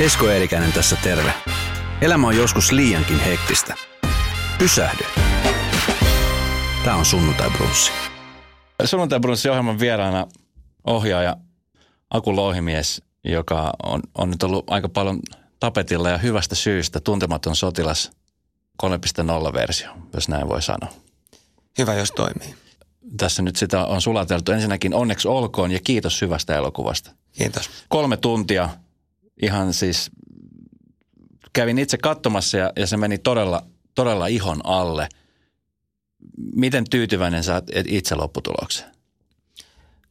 Esko 0.00 0.28
Eerikäinen 0.28 0.72
tässä 0.72 0.96
terve. 1.02 1.34
Elämä 2.00 2.26
on 2.26 2.36
joskus 2.36 2.72
liiankin 2.72 3.20
hektistä. 3.20 3.74
Pysähdy. 4.58 5.04
Tämä 6.84 6.96
on 6.96 7.04
Sunnuntai 7.04 7.50
Brunssi. 7.50 7.92
Sunnuntai 8.84 9.20
Brunssin 9.20 9.50
ohjelman 9.50 9.80
vieraana 9.80 10.26
ohjaaja 10.84 11.36
Aku 12.10 12.36
Louhimies, 12.36 13.02
joka 13.24 13.72
on, 13.82 14.02
on 14.18 14.30
nyt 14.30 14.42
ollut 14.42 14.64
aika 14.70 14.88
paljon 14.88 15.20
tapetilla 15.60 16.10
ja 16.10 16.18
hyvästä 16.18 16.54
syystä 16.54 17.00
tuntematon 17.00 17.56
sotilas 17.56 18.10
3.0-versio, 18.82 19.90
jos 20.14 20.28
näin 20.28 20.48
voi 20.48 20.62
sanoa. 20.62 20.92
Hyvä, 21.78 21.94
jos 21.94 22.12
toimii. 22.12 22.54
Tässä 23.16 23.42
nyt 23.42 23.56
sitä 23.56 23.86
on 23.86 24.02
sulateltu. 24.02 24.52
Ensinnäkin 24.52 24.94
onneksi 24.94 25.28
olkoon 25.28 25.70
ja 25.70 25.80
kiitos 25.84 26.20
hyvästä 26.20 26.56
elokuvasta. 26.56 27.10
Kiitos. 27.32 27.70
Kolme 27.88 28.16
tuntia 28.16 28.68
ihan 29.42 29.74
siis 29.74 30.10
kävin 31.52 31.78
itse 31.78 31.98
katsomassa 31.98 32.56
ja, 32.56 32.72
ja 32.76 32.86
se 32.86 32.96
meni 32.96 33.18
todella, 33.18 33.66
todella 33.94 34.26
ihon 34.26 34.66
alle. 34.66 35.08
Miten 36.54 36.84
tyytyväinen 36.90 37.44
sä 37.44 37.62
itse 37.86 38.14
lopputulokseen? 38.14 38.94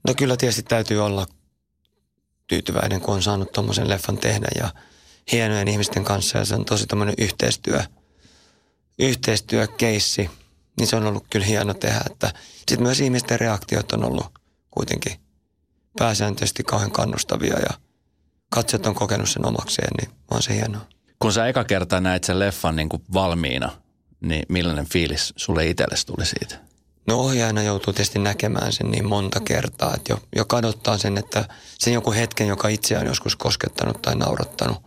No 0.08 0.14
kyllä 0.18 0.38
tietysti 0.38 0.64
täytyy 0.64 1.06
olla 1.06 1.28
tyytyväinen, 2.48 3.02
kun 3.02 3.14
on 3.14 3.24
saanut 3.24 3.52
tuommoisen 3.52 3.90
leffan 3.90 4.18
tehdä 4.18 4.48
ja 4.56 4.74
hienojen 5.32 5.68
ihmisten 5.68 6.04
kanssa 6.04 6.38
ja 6.38 6.46
se 6.46 6.56
on 6.56 6.66
tosi 6.66 6.88
tämmöinen 6.88 7.16
yhteistyö, 7.18 7.84
yhteistyökeissi, 9.00 10.30
niin 10.80 10.88
se 10.88 10.96
on 10.96 11.06
ollut 11.06 11.26
kyllä 11.30 11.46
hieno 11.46 11.74
tehdä. 11.74 12.02
Että 12.12 12.34
sitten 12.58 12.84
myös 12.84 13.00
ihmisten 13.00 13.40
reaktiot 13.40 13.92
on 13.92 14.04
ollut 14.04 14.40
kuitenkin 14.72 15.20
pääsääntöisesti 15.98 16.64
kauhean 16.64 16.92
kannustavia 16.92 17.60
ja 17.60 17.70
katsojat 18.54 18.86
on 18.86 18.96
kokenut 18.96 19.30
sen 19.30 19.46
omakseen, 19.46 19.90
niin 20.02 20.12
on 20.32 20.42
se 20.44 20.56
hienoa. 20.56 20.82
Kun 21.20 21.34
sä 21.34 21.48
eka 21.48 21.64
kertaa 21.64 22.02
näit 22.02 22.24
sen 22.24 22.40
leffan 22.40 22.76
niin 22.76 22.90
kuin 22.90 23.04
valmiina, 23.14 23.72
niin 24.22 24.44
millainen 24.50 24.86
fiilis 24.86 25.34
sulle 25.36 25.68
itsellesi 25.68 26.06
tuli 26.06 26.26
siitä? 26.26 26.56
No 27.08 27.20
ohjaajana 27.20 27.64
joutuu 27.64 27.94
tietysti 27.94 28.20
näkemään 28.20 28.72
sen 28.72 28.92
niin 28.92 29.08
monta 29.08 29.40
kertaa, 29.40 29.94
että 29.96 30.14
jo, 30.14 30.20
jo 30.36 30.46
kadottaa 30.46 30.98
sen, 30.98 31.18
että 31.18 31.46
sen 31.80 31.94
joku 31.94 32.12
hetken, 32.12 32.48
joka 32.48 32.68
itseään 32.68 33.08
joskus 33.08 33.36
koskettanut 33.36 34.02
tai 34.02 34.16
naurattanut. 34.16 34.78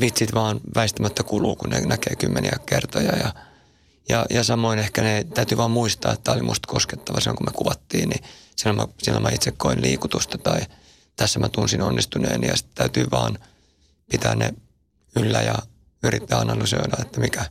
Vitsit 0.00 0.34
vaan 0.34 0.60
väistämättä 0.74 1.22
kuluu, 1.22 1.56
kun 1.56 1.70
ne 1.70 1.80
näkee 1.80 2.16
kymmeniä 2.16 2.56
kertoja 2.66 3.16
ja, 3.16 3.32
ja, 4.08 4.26
ja 4.30 4.44
samoin 4.44 4.78
ehkä 4.78 5.02
ne 5.02 5.26
täytyy 5.34 5.58
vaan 5.58 5.70
muistaa, 5.70 6.12
että 6.12 6.24
tämä 6.24 6.34
oli 6.34 6.42
musta 6.42 6.66
koskettava 6.66 7.20
silloin, 7.20 7.36
kun 7.36 7.46
me 7.46 7.52
kuvattiin, 7.52 8.08
niin 8.08 8.24
silloin 8.56 8.76
mä, 8.76 8.94
silloin 9.02 9.22
mä 9.22 9.30
itse 9.30 9.50
koin 9.50 9.82
liikutusta 9.82 10.38
tai 10.38 10.60
tässä 11.16 11.40
mä 11.40 11.48
tunsin 11.48 11.82
onnistuneen 11.82 12.42
ja 12.42 12.56
sitten 12.56 12.74
täytyy 12.74 13.06
vaan 13.10 13.38
pitää 14.10 14.34
ne 14.34 14.54
yllä 15.16 15.42
ja 15.42 15.54
yrittää 16.02 16.38
analysoida, 16.38 16.96
että 17.02 17.20
mikä, 17.20 17.44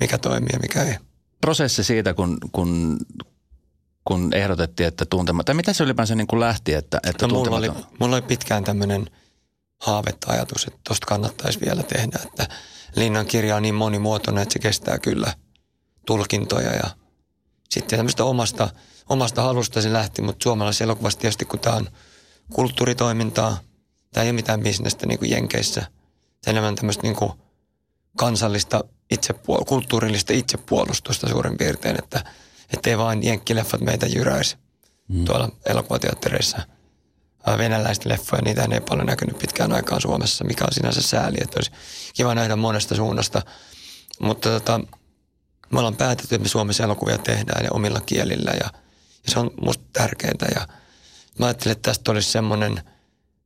mikä 0.00 0.18
toimii 0.18 0.50
ja 0.52 0.58
mikä 0.58 0.82
ei. 0.82 0.96
Prosessi 1.40 1.84
siitä, 1.84 2.14
kun, 2.14 2.38
kun, 2.52 2.98
kun 4.04 4.30
ehdotettiin, 4.34 4.86
että 4.86 5.04
tuntematon, 5.06 5.44
tai 5.44 5.54
mitä 5.54 5.72
se 5.72 5.84
ylipäänsä 5.84 6.14
niin 6.14 6.26
kuin 6.26 6.40
lähti, 6.40 6.74
että, 6.74 7.00
että 7.02 7.26
no, 7.26 7.34
mulla, 7.34 7.56
oli, 7.56 7.70
mulla 8.00 8.16
oli 8.16 8.22
pitkään 8.22 8.64
tämmöinen 8.64 9.10
haavetta 9.80 10.32
ajatus, 10.32 10.64
että 10.64 10.80
tosta 10.88 11.06
kannattaisi 11.06 11.60
vielä 11.60 11.82
tehdä, 11.82 12.18
että 12.26 12.48
Linnan 12.96 13.26
kirja 13.26 13.56
on 13.56 13.62
niin 13.62 13.74
monimuotoinen, 13.74 14.42
että 14.42 14.52
se 14.52 14.58
kestää 14.58 14.98
kyllä 14.98 15.34
tulkintoja 16.06 16.72
ja 16.72 16.90
sitten 17.70 17.98
tämmöistä 17.98 18.24
omasta, 18.24 18.68
omasta 19.08 19.42
halusta 19.42 19.82
se 19.82 19.92
lähti, 19.92 20.22
mutta 20.22 20.42
suomalaisessa 20.42 20.84
elokuvassa 20.84 21.18
tietysti 21.18 21.44
kun 21.44 21.58
tämä 21.58 21.76
on 21.76 21.88
kulttuuritoimintaa, 22.52 23.58
tämä 24.12 24.24
ei 24.24 24.30
ole 24.30 24.36
mitään 24.36 24.60
bisnestä 24.60 25.06
niin 25.06 25.18
kuin 25.18 25.30
Jenkeissä, 25.30 25.86
se 26.42 26.50
enemmän 26.50 26.74
tämmöistä 26.74 27.02
niin 27.02 27.16
kuin 27.16 27.32
kansallista 28.16 28.84
itsepuol- 29.14 29.64
kulttuurillista 29.64 30.32
itsepuolustusta 30.32 31.28
suurin 31.28 31.58
piirtein, 31.58 31.98
että 31.98 32.24
ettei 32.72 32.98
vain 32.98 33.22
jenkkileffat 33.22 33.80
meitä 33.80 34.06
jyräisi 34.06 34.56
mm. 35.08 35.24
tuolla 35.24 35.48
elokuvateattereissa. 35.66 36.58
Venäläistä 37.58 38.08
leffoja, 38.08 38.42
niitä 38.42 38.68
ei 38.72 38.80
paljon 38.80 39.06
näkynyt 39.06 39.38
pitkään 39.38 39.72
aikaan 39.72 40.00
Suomessa, 40.00 40.44
mikä 40.44 40.64
on 40.64 40.72
sinänsä 40.72 41.02
sääli, 41.02 41.36
että 41.40 41.58
olisi 41.58 41.70
kiva 42.14 42.34
nähdä 42.34 42.56
monesta 42.56 42.94
suunnasta. 42.94 43.42
Mutta 44.20 44.50
tota, 44.50 44.80
me 45.70 45.78
ollaan 45.78 45.96
päätetty, 45.96 46.34
että 46.34 46.44
me 46.44 46.48
Suomessa 46.48 46.84
elokuvia 46.84 47.18
tehdään 47.18 47.64
ja 47.64 47.70
omilla 47.72 48.00
kielillä 48.00 48.50
ja, 48.50 48.70
ja 49.24 49.32
se 49.32 49.38
on 49.38 49.50
musta 49.60 49.84
tärkeää. 49.92 50.48
Ja 50.54 50.68
mä 51.38 51.46
ajattelin, 51.46 51.72
että 51.72 51.90
tästä 51.90 52.10
olisi 52.10 52.30
semmoinen 52.30 52.80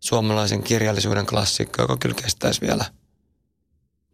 suomalaisen 0.00 0.62
kirjallisuuden 0.62 1.26
klassikko, 1.26 1.82
joka 1.82 1.96
kyllä 1.96 2.14
kestäisi 2.14 2.60
vielä 2.60 2.84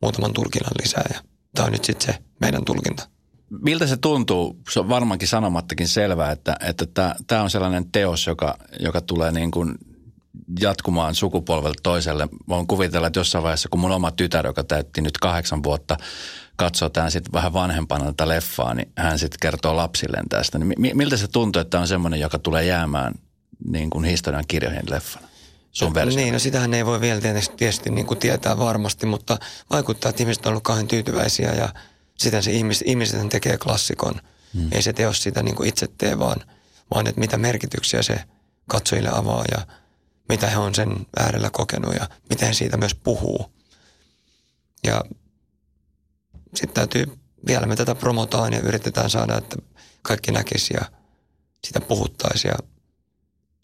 muutaman 0.03 0.33
tulkinnan 0.33 0.73
lisää. 0.83 1.05
Ja 1.15 1.21
tämä 1.55 1.67
on 1.67 1.73
nyt 1.73 1.85
sitten 1.85 2.15
se 2.15 2.23
meidän 2.41 2.65
tulkinta. 2.65 3.09
Miltä 3.51 3.87
se 3.87 3.97
tuntuu? 3.97 4.61
Se 4.71 4.81
on 4.81 4.89
varmaankin 4.89 5.29
sanomattakin 5.29 5.89
selvää, 5.89 6.31
että, 6.31 6.57
että 6.61 7.15
tämä 7.27 7.43
on 7.43 7.51
sellainen 7.51 7.93
teos, 7.93 8.27
joka, 8.27 8.59
joka 8.81 9.01
tulee 9.01 9.33
niin 9.33 9.51
kuin 9.51 9.75
jatkumaan 10.61 11.15
sukupolvelta 11.15 11.83
toiselle. 11.83 12.29
Voin 12.49 12.67
kuvitella, 12.67 13.07
että 13.07 13.21
jossain 13.21 13.43
vaiheessa, 13.43 13.69
kun 13.69 13.81
mun 13.81 13.93
oma 13.93 14.11
tytär, 14.11 14.47
joka 14.47 14.65
täytti 14.65 15.01
nyt 15.01 15.19
kahdeksan 15.19 15.63
vuotta, 15.63 15.97
katsoo 16.57 16.89
tämän 16.89 17.11
sitten 17.11 17.33
vähän 17.33 17.53
vanhempana 17.53 18.05
tätä 18.05 18.29
leffaa, 18.29 18.75
niin 18.75 18.93
hän 18.99 19.19
sitten 19.19 19.39
kertoo 19.41 19.77
lapsilleen 19.77 20.29
tästä. 20.29 20.59
Niin 20.59 20.97
miltä 20.97 21.17
se 21.17 21.29
tuntuu, 21.29 21.63
että 21.63 21.81
on 21.81 21.89
semmoinen, 21.89 22.21
joka 22.21 22.39
tulee 22.39 22.65
jäämään 22.65 23.15
niin 23.73 23.91
kuin 23.91 24.05
historian 24.05 24.45
kirjoihin 24.49 24.91
leffana? 24.91 25.29
sun 25.79 25.95
versio. 25.95 26.21
Niin, 26.21 26.33
no 26.33 26.39
sitähän 26.39 26.75
ei 26.75 26.87
voi 26.87 27.01
vielä 27.01 27.21
tietysti, 27.21 27.57
tietysti 27.57 27.91
niin 27.91 28.07
kuin 28.07 28.19
tietää 28.19 28.59
varmasti, 28.59 29.07
mutta 29.07 29.39
vaikuttaa, 29.71 30.09
että 30.09 30.23
ihmiset 30.23 30.47
on 30.47 30.51
ollut 30.51 30.65
kauhean 30.65 30.89
tyytyväisiä 30.89 31.53
ja 31.53 31.69
sitä 32.19 32.43
se 32.43 32.53
ihmis, 32.53 32.85
ihmiset 32.87 33.29
tekee 33.29 33.59
klassikon. 33.59 34.15
Hmm. 34.55 34.69
Ei 34.73 34.83
se 34.83 34.93
teos 34.93 35.23
sitä 35.23 35.43
niin 35.43 35.55
kuin 35.55 35.69
itse 35.69 35.87
tee, 35.99 36.19
vaan, 36.19 36.37
vaan 36.95 37.07
että 37.07 37.21
mitä 37.21 37.39
merkityksiä 37.39 38.03
se 38.03 38.21
katsojille 38.69 39.11
avaa 39.13 39.45
ja 39.53 39.67
mitä 40.29 40.47
he 40.47 40.57
on 40.57 40.75
sen 40.75 41.07
äärellä 41.19 41.51
kokenut 41.51 41.95
ja 41.95 42.09
miten 42.31 42.55
siitä 42.55 42.77
myös 42.77 42.95
puhuu. 42.95 43.53
Ja 44.85 45.01
sitten 46.55 46.75
täytyy, 46.75 47.19
vielä 47.47 47.67
me 47.67 47.77
tätä 47.77 47.95
promotaan 47.95 48.53
ja 48.53 48.61
yritetään 48.61 49.11
saada, 49.11 49.39
että 49.39 49.57
kaikki 50.03 50.33
näkisi 50.33 50.75
ja 50.75 50.85
sitä 51.65 51.81
puhuttaisiin 51.81 52.51
ja 52.51 52.78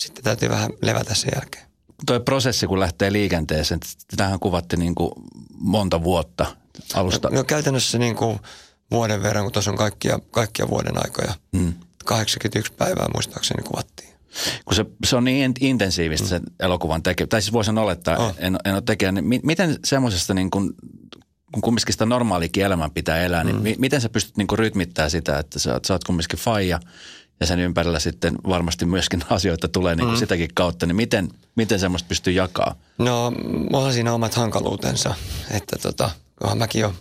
sitten 0.04 0.24
täytyy 0.24 0.48
vähän 0.48 0.70
levätä 0.82 1.14
sen 1.14 1.30
jälkeen 1.34 1.74
toi 2.06 2.20
prosessi, 2.20 2.66
kun 2.66 2.80
lähtee 2.80 3.12
liikenteeseen, 3.12 3.80
tähän 4.16 4.40
kuvatti 4.40 4.76
niin 4.76 4.94
kuin 4.94 5.10
monta 5.58 6.02
vuotta 6.02 6.46
alusta. 6.94 7.28
No, 7.30 7.36
no 7.36 7.44
käytännössä 7.44 7.98
niin 7.98 8.16
kuin 8.16 8.38
vuoden 8.90 9.22
verran, 9.22 9.44
kun 9.44 9.52
tuossa 9.52 9.70
on 9.70 9.76
kaikkia, 9.76 10.18
kaikkia 10.30 10.68
vuoden 10.68 10.96
aikoja. 10.96 11.34
Hmm. 11.56 11.74
81 12.04 12.72
päivää 12.72 13.06
muistaakseni 13.14 13.62
kuvattiin. 13.62 14.14
Kun 14.64 14.74
se, 14.74 14.84
se 15.06 15.16
on 15.16 15.24
niin 15.24 15.54
intensiivistä 15.60 16.28
se 16.28 16.40
elokuvan 16.60 17.02
tekeminen, 17.02 17.28
tai 17.28 17.42
siis 17.42 17.52
voisin 17.52 17.78
olettaa, 17.78 18.16
oh. 18.16 18.34
en, 18.38 18.56
en 18.64 18.74
ole 18.74 18.82
tekijä, 18.86 19.12
niin 19.12 19.40
miten 19.42 19.78
semmoisesta 19.84 20.34
niin 20.34 20.50
kuin, 20.50 20.72
kun 21.52 21.62
kumminkin 21.62 21.92
sitä 21.92 22.06
normaalikin 22.06 22.64
elämän 22.64 22.90
pitää 22.90 23.20
elää, 23.20 23.44
niin 23.44 23.56
mm. 23.56 23.62
mi, 23.62 23.74
miten 23.78 24.00
sä 24.00 24.08
pystyt 24.08 24.36
niin 24.36 24.48
rytmittämään 24.52 25.10
sitä, 25.10 25.38
että 25.38 25.58
sä, 25.58 25.80
sä 25.86 25.94
oot 25.94 26.04
kumminkin 26.04 26.38
faija– 26.38 26.80
ja 27.40 27.46
sen 27.46 27.60
ympärillä 27.60 27.98
sitten 27.98 28.34
varmasti 28.48 28.86
myöskin 28.86 29.24
asioita 29.30 29.68
tulee 29.68 29.94
niin 29.94 30.06
kuin 30.06 30.14
mm. 30.14 30.18
sitäkin 30.18 30.50
kautta, 30.54 30.86
niin 30.86 30.96
miten, 30.96 31.28
miten 31.56 31.80
semmoista 31.80 32.08
pystyy 32.08 32.32
jakaa? 32.32 32.74
No, 32.98 33.30
mulla 33.70 33.86
on 33.86 33.92
siinä 33.92 34.12
omat 34.12 34.34
hankaluutensa, 34.34 35.14
että 35.50 35.76
tota, 35.82 36.10
kunhan 36.40 36.58
mäkin 36.58 36.80
jo 36.80 36.94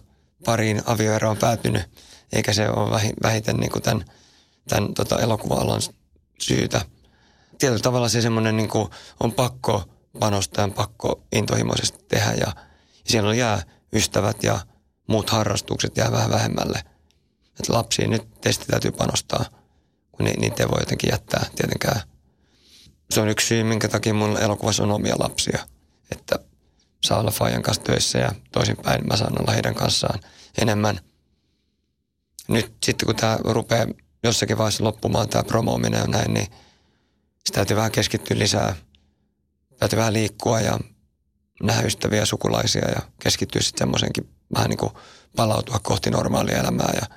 pariin 0.46 0.82
avioeroon 0.86 1.38
päätynyt, 1.38 1.84
eikä 2.34 2.54
se 2.54 2.70
ole 2.70 3.14
vähiten 3.24 3.58
niin 3.58 3.72
kuin 3.72 3.82
tämän, 3.82 4.06
tämän 4.70 4.94
tota 4.94 5.20
elokuva-alan 5.20 5.82
syytä. 6.42 6.82
Tietyllä 7.60 7.82
tavalla 7.82 8.10
se 8.10 8.22
semmoinen 8.22 8.58
niin 8.58 8.70
kuin 8.70 8.90
on 9.20 9.32
pakko 9.32 9.84
panostaa, 10.20 10.70
pakko 10.70 11.22
intohimoisesti 11.32 12.06
tehdä 12.08 12.32
ja, 12.32 12.38
ja 12.38 12.54
siellä 13.06 13.36
jää 13.36 13.62
ystävät 13.94 14.44
ja 14.44 14.60
muut 15.08 15.30
harrastukset 15.30 15.98
jää 15.98 16.12
vähän 16.12 16.32
vähemmälle. 16.32 16.80
Että 17.60 17.74
lapsiin 17.74 18.10
nyt 18.10 18.42
testi 18.42 18.66
täytyy 18.66 18.92
panostaa– 18.92 19.46
kun 20.18 20.26
niitä 20.26 20.64
ei 20.64 20.70
voi 20.70 20.80
jotenkin 20.80 21.10
jättää 21.12 21.46
tietenkään. 21.56 22.02
Se 23.10 23.22
on 23.22 23.30
yksi 23.30 23.48
syy, 23.48 23.64
minkä 23.64 23.88
takia 23.88 24.14
mun 24.14 24.38
elokuvassa 24.38 24.84
on 24.84 24.92
omia 24.92 25.16
lapsia. 25.20 25.68
Että 26.12 26.40
saa 27.04 27.20
olla 27.20 27.32
Fajan 27.32 27.62
kanssa 27.62 27.84
töissä 27.84 28.20
ja 28.20 28.32
toisinpäin 28.52 29.08
mä 29.08 29.18
saan 29.18 29.42
olla 29.42 29.52
heidän 29.52 29.76
kanssaan 29.76 30.20
enemmän. 30.62 31.00
Nyt 32.48 32.74
sitten 32.84 33.06
kun 33.06 33.16
tämä 33.16 33.38
rupeaa 33.44 33.88
jossakin 34.24 34.58
vaiheessa 34.58 34.84
loppumaan 34.84 35.30
tämä 35.30 35.44
promoominen 35.44 36.00
ja 36.00 36.08
näin, 36.08 36.34
niin 36.34 36.48
sitä 37.46 37.56
täytyy 37.56 37.78
vähän 37.78 37.92
keskittyä 37.92 38.40
lisää. 38.40 38.76
Täytyy 39.80 40.00
vähän 40.00 40.14
liikkua 40.14 40.62
ja 40.62 40.80
nähdä 41.64 41.82
ystäviä 41.82 42.26
sukulaisia 42.26 42.90
ja 42.90 43.02
keskittyä 43.20 43.62
sitten 43.62 43.80
semmoisenkin 43.80 44.30
vähän 44.56 44.70
niin 44.70 44.78
kuin 44.78 44.94
palautua 45.36 45.80
kohti 45.80 46.10
normaalia 46.12 46.60
elämää 46.60 46.92
ja 46.96 47.08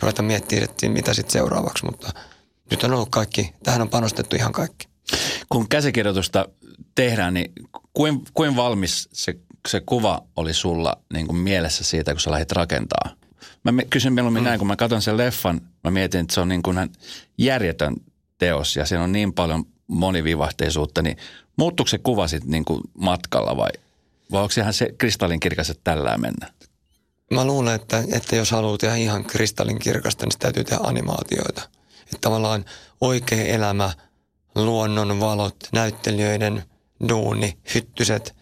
ruveta 0.00 0.22
miettimään, 0.22 0.64
että 0.64 0.88
mitä 0.88 1.14
sitten 1.14 1.32
seuraavaksi, 1.32 1.84
mutta– 1.84 2.12
nyt 2.70 2.84
on 2.84 2.92
ollut 2.92 3.08
kaikki, 3.10 3.54
tähän 3.62 3.82
on 3.82 3.88
panostettu 3.88 4.36
ihan 4.36 4.52
kaikki. 4.52 4.88
Kun 5.48 5.68
käsikirjoitusta 5.68 6.48
tehdään, 6.94 7.34
niin 7.34 7.52
kuin, 7.92 8.22
kuin 8.34 8.56
valmis 8.56 9.08
se 9.12 9.34
se 9.68 9.80
kuva 9.86 10.22
oli 10.36 10.54
sulla 10.54 10.96
niin 11.12 11.26
kuin 11.26 11.36
mielessä 11.36 11.84
siitä, 11.84 12.12
kun 12.12 12.20
sä 12.20 12.30
lähdit 12.30 12.52
rakentaa? 12.52 13.10
Mä 13.64 13.82
kysyn 13.90 14.12
mieluummin 14.12 14.42
mm. 14.42 14.44
näin, 14.44 14.58
kun 14.58 14.68
mä 14.68 14.76
katson 14.76 15.02
sen 15.02 15.16
leffan, 15.16 15.60
mä 15.84 15.90
mietin, 15.90 16.20
että 16.20 16.34
se 16.34 16.40
on 16.40 16.48
niin 16.48 16.62
kuin 16.62 16.90
järjetön 17.38 17.96
teos 18.38 18.76
ja 18.76 18.84
siinä 18.84 19.04
on 19.04 19.12
niin 19.12 19.32
paljon 19.32 19.64
monivivahteisuutta, 19.86 21.02
niin 21.02 21.16
muuttuuko 21.56 21.88
se 21.88 21.98
kuva 21.98 22.28
sitten 22.28 22.50
niin 22.50 22.64
kuin 22.64 22.80
matkalla 22.98 23.56
vai, 23.56 23.70
vai 24.32 24.42
onko 24.42 24.54
ihan 24.58 24.72
se 24.72 24.94
kristallinkirkas, 24.98 25.70
että 25.70 25.80
tällä 25.84 26.18
mennä? 26.18 26.52
Mä 27.30 27.44
luulen, 27.44 27.74
että, 27.74 28.04
että 28.12 28.36
jos 28.36 28.50
haluaa 28.50 28.78
tehdä 28.78 28.96
ihan 28.96 29.24
kristallinkirkasta, 29.24 30.26
niin 30.26 30.38
täytyy 30.38 30.64
tehdä 30.64 30.82
animaatioita. 30.84 31.68
Että 32.12 32.18
tavallaan 32.20 32.64
oikea 33.00 33.44
elämä, 33.44 33.92
luonnon 34.54 35.20
valot, 35.20 35.56
näyttelijöiden 35.72 36.62
duuni, 37.08 37.58
hyttyset, 37.74 38.34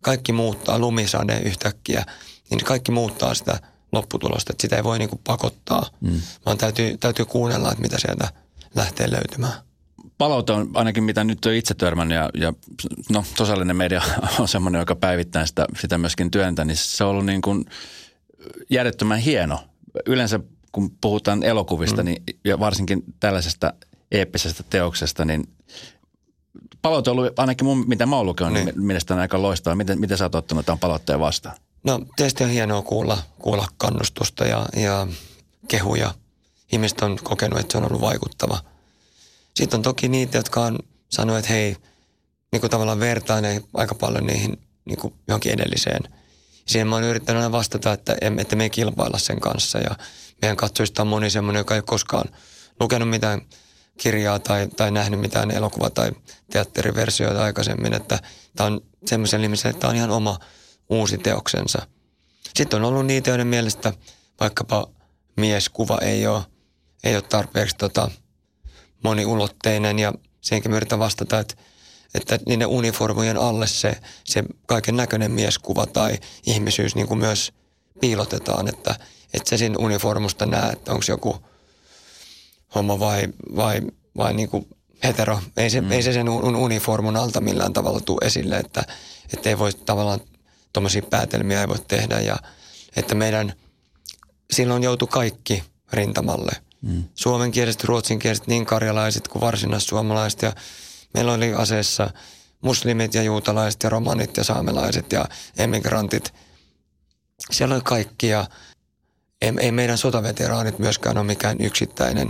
kaikki 0.00 0.32
muuttaa, 0.32 0.78
lumisade 0.78 1.38
yhtäkkiä, 1.38 2.04
niin 2.50 2.64
kaikki 2.64 2.92
muuttaa 2.92 3.34
sitä 3.34 3.60
lopputulosta, 3.92 4.52
että 4.52 4.62
sitä 4.62 4.76
ei 4.76 4.84
voi 4.84 4.98
niin 4.98 5.08
kuin 5.08 5.20
pakottaa, 5.26 5.86
mm. 6.00 6.20
vaan 6.46 6.58
täytyy, 6.58 6.96
täytyy 6.96 7.24
kuunnella, 7.24 7.70
että 7.70 7.82
mitä 7.82 7.98
sieltä 7.98 8.28
lähtee 8.74 9.10
löytymään 9.10 9.70
palaute 10.20 10.52
on 10.52 10.70
ainakin 10.74 11.04
mitä 11.04 11.24
nyt 11.24 11.46
on 11.46 11.52
itse 11.52 11.74
törmännyt 11.74 12.16
ja, 12.16 12.30
ja 12.34 12.52
no 13.10 13.24
sosiaalinen 13.38 13.76
media 13.76 14.02
on 14.40 14.48
semmoinen, 14.48 14.78
joka 14.78 14.96
päivittää 14.96 15.46
sitä, 15.46 15.66
sitä 15.80 15.98
myöskin 15.98 16.30
työntä, 16.30 16.64
niin 16.64 16.76
se 16.76 17.04
on 17.04 17.10
ollut 17.10 17.26
niin 17.26 17.42
kuin 17.42 17.64
järjettömän 18.70 19.18
hieno. 19.18 19.60
Yleensä 20.06 20.40
kun 20.72 20.90
puhutaan 21.00 21.42
elokuvista 21.42 22.02
mm. 22.02 22.04
niin, 22.04 22.22
ja 22.44 22.60
varsinkin 22.60 23.02
tällaisesta 23.20 23.72
eeppisestä 24.12 24.62
teoksesta, 24.70 25.24
niin 25.24 25.48
palaute 26.82 27.10
on 27.10 27.18
ollut 27.18 27.38
ainakin 27.38 27.66
mun, 27.66 27.88
mitä 27.88 28.06
mä 28.06 28.16
oon 28.16 28.26
lukenut, 28.26 28.52
niin, 28.52 28.66
niin 28.66 28.82
mielestäni 28.82 29.20
aika 29.20 29.42
loistavaa. 29.42 29.76
Miten, 29.76 30.00
miten 30.00 30.18
sä 30.18 30.24
oot 30.24 30.34
ottanut 30.34 30.66
tämän 30.66 30.78
palautteen 30.78 31.20
vastaan? 31.20 31.56
No 31.84 32.00
tietysti 32.16 32.44
on 32.44 32.50
hienoa 32.50 32.82
kuulla, 32.82 33.18
kuulla 33.38 33.68
kannustusta 33.76 34.44
ja, 34.44 34.66
ja 34.76 35.06
kehuja. 35.68 36.14
Ihmiset 36.72 37.00
on 37.00 37.18
kokenut, 37.22 37.60
että 37.60 37.72
se 37.72 37.78
on 37.78 37.84
ollut 37.84 38.00
vaikuttava– 38.00 38.58
sitten 39.54 39.78
on 39.78 39.82
toki 39.82 40.08
niitä, 40.08 40.38
jotka 40.38 40.64
on 40.64 40.78
sanonut, 41.08 41.38
että 41.38 41.52
hei, 41.52 41.76
niin 42.52 42.60
kuin 42.60 42.70
tavallaan 42.70 43.00
vertaan 43.00 43.44
aika 43.74 43.94
paljon 43.94 44.26
niihin 44.26 44.58
niin 44.84 44.98
kuin 44.98 45.14
johonkin 45.28 45.52
edelliseen. 45.52 46.02
Siihen 46.66 46.88
mä 46.88 46.94
oon 46.94 47.04
yrittänyt 47.04 47.42
aina 47.42 47.52
vastata, 47.52 47.92
että, 47.92 48.16
että 48.38 48.56
me 48.56 48.62
ei 48.62 48.70
kilpailla 48.70 49.18
sen 49.18 49.40
kanssa. 49.40 49.78
Ja 49.78 49.90
meidän 50.42 50.56
katsojista 50.56 51.02
on 51.02 51.08
moni 51.08 51.30
semmoinen, 51.30 51.60
joka 51.60 51.74
ei 51.74 51.82
koskaan 51.82 52.28
lukenut 52.80 53.10
mitään 53.10 53.40
kirjaa 53.98 54.38
tai, 54.38 54.68
tai 54.76 54.90
nähnyt 54.90 55.20
mitään 55.20 55.50
elokuva- 55.50 55.90
tai 55.90 56.10
teatteriversioita 56.52 57.42
aikaisemmin. 57.44 57.94
Että 57.94 58.18
tämä 58.56 58.66
on 58.66 58.80
semmoisen 59.06 59.44
ihmisen, 59.44 59.70
että 59.70 59.80
tämä 59.80 59.90
on 59.90 59.96
ihan 59.96 60.10
oma 60.10 60.38
uusi 60.90 61.18
teoksensa. 61.18 61.86
Sitten 62.54 62.82
on 62.82 62.88
ollut 62.88 63.06
niitä, 63.06 63.30
joiden 63.30 63.46
mielestä 63.46 63.92
vaikkapa 64.40 64.86
mieskuva 65.36 65.98
ei 66.02 66.26
ole, 66.26 66.42
ei 67.04 67.14
ole 67.14 67.22
tarpeeksi 67.22 67.76
tota, 67.76 68.10
moniulotteinen 69.04 69.98
ja 69.98 70.12
senkin 70.40 70.72
yritän 70.72 70.98
vastata, 70.98 71.38
että, 71.38 71.54
että 72.14 72.38
niiden 72.46 72.68
uniformujen 72.68 73.36
alle 73.36 73.66
se, 73.66 74.00
se 74.24 74.44
kaiken 74.66 74.96
näköinen 74.96 75.30
mieskuva 75.30 75.86
tai 75.86 76.18
ihmisyys 76.46 76.94
niin 76.94 77.08
kuin 77.08 77.20
myös 77.20 77.52
piilotetaan, 78.00 78.68
että, 78.68 78.94
että 79.32 79.50
se 79.50 79.56
siinä 79.56 79.74
uniformusta 79.78 80.46
näe, 80.46 80.72
että 80.72 80.92
onko 80.92 81.04
joku 81.08 81.44
homo 82.74 82.98
vai, 82.98 83.28
vai, 83.56 83.80
vai 84.16 84.34
niin 84.34 84.48
kuin 84.48 84.68
hetero. 85.04 85.40
Ei 85.56 85.70
se, 85.70 85.80
mm. 85.80 85.92
ei 85.92 86.02
se 86.02 86.12
sen 86.12 86.28
uniformun 86.28 87.16
alta 87.16 87.40
millään 87.40 87.72
tavalla 87.72 88.00
tule 88.00 88.26
esille, 88.26 88.56
että, 88.56 88.84
että 89.32 89.48
ei 89.48 89.58
voi 89.58 89.72
tavallaan 89.72 90.20
tuommoisia 90.72 91.02
päätelmiä 91.02 91.60
ei 91.60 91.68
voi 91.68 91.78
tehdä 91.88 92.20
ja 92.20 92.36
että 92.96 93.14
meidän 93.14 93.52
silloin 94.52 94.82
joutu 94.82 95.06
kaikki 95.06 95.64
rintamalle– 95.92 96.52
Mm. 96.82 97.04
Suomenkieliset, 97.14 97.84
ruotsinkieliset, 97.84 98.46
niin 98.46 98.66
karjalaiset 98.66 99.28
kuin 99.28 99.40
varsinaissuomalaiset. 99.40 100.42
Ja 100.42 100.52
meillä 101.14 101.32
oli 101.32 101.54
aseessa 101.54 102.10
muslimit 102.60 103.14
ja 103.14 103.22
juutalaiset 103.22 103.82
ja 103.82 103.90
romanit 103.90 104.36
ja 104.36 104.44
saamelaiset 104.44 105.12
ja 105.12 105.24
emigrantit. 105.58 106.34
Siellä 107.50 107.74
oli 107.74 107.82
kaikki 107.84 108.28
ja 108.28 108.46
ei, 109.40 109.52
ei 109.60 109.72
meidän 109.72 109.98
sotaveteraanit 109.98 110.78
myöskään 110.78 111.18
ole 111.18 111.26
mikään 111.26 111.56
yksittäinen 111.60 112.28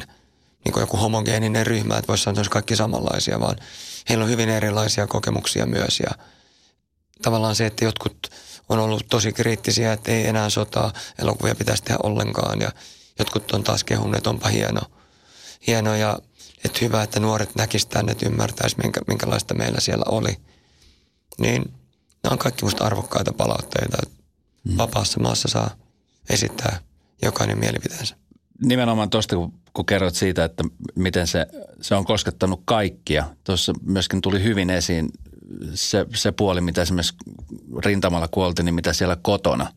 niin 0.64 0.72
kuin 0.72 0.80
joku 0.80 0.96
homogeeninen 0.96 1.66
ryhmä, 1.66 1.98
että 1.98 2.08
voisi 2.08 2.24
sanoa, 2.24 2.40
että 2.40 2.52
kaikki 2.52 2.76
samanlaisia, 2.76 3.40
vaan 3.40 3.56
heillä 4.08 4.24
on 4.24 4.30
hyvin 4.30 4.48
erilaisia 4.48 5.06
kokemuksia 5.06 5.66
myös. 5.66 6.00
Ja 6.00 6.10
tavallaan 7.22 7.56
se, 7.56 7.66
että 7.66 7.84
jotkut 7.84 8.30
on 8.68 8.78
ollut 8.78 9.06
tosi 9.10 9.32
kriittisiä, 9.32 9.92
että 9.92 10.12
ei 10.12 10.26
enää 10.26 10.50
sotaa, 10.50 10.92
elokuvia 11.18 11.54
pitäisi 11.54 11.82
tehdä 11.82 11.98
ollenkaan 12.02 12.60
ja 12.60 12.72
Jotkut 13.20 13.50
on 13.50 13.64
taas 13.64 13.84
kehunneet, 13.84 14.18
että 14.18 14.30
onpa 14.30 14.48
hieno, 14.48 14.80
hieno 15.66 15.94
ja 15.94 16.18
että 16.64 16.78
hyvä, 16.80 17.02
että 17.02 17.20
nuoret 17.20 17.54
näkisivät 17.54 17.90
tänne, 17.90 18.12
että 18.12 18.26
ymmärtäisivät, 18.26 18.84
minkä, 18.84 19.00
minkälaista 19.08 19.54
meillä 19.54 19.80
siellä 19.80 20.04
oli. 20.08 20.36
Niin 21.38 21.74
nämä 22.22 22.32
on 22.32 22.38
kaikki 22.38 22.64
musta 22.64 22.84
arvokkaita 22.84 23.32
palautteita. 23.32 23.96
Mm. 24.64 24.76
Vapaassa 24.76 25.20
maassa 25.20 25.48
saa 25.48 25.70
esittää 26.30 26.80
jokainen 27.22 27.58
mielipiteensä. 27.58 28.16
Nimenomaan 28.64 29.10
tuosta, 29.10 29.36
kun, 29.36 29.52
kun 29.72 29.86
kerrot 29.86 30.14
siitä, 30.14 30.44
että 30.44 30.64
miten 30.94 31.26
se, 31.26 31.46
se 31.80 31.94
on 31.94 32.04
koskettanut 32.04 32.62
kaikkia. 32.64 33.24
Tuossa 33.44 33.72
myöskin 33.82 34.20
tuli 34.20 34.42
hyvin 34.42 34.70
esiin 34.70 35.08
se, 35.74 36.06
se 36.14 36.32
puoli, 36.32 36.60
mitä 36.60 36.82
esimerkiksi 36.82 37.14
rintamalla 37.84 38.28
kuoltiin, 38.28 38.64
niin 38.64 38.74
mitä 38.74 38.92
siellä 38.92 39.16
kotona 39.22 39.72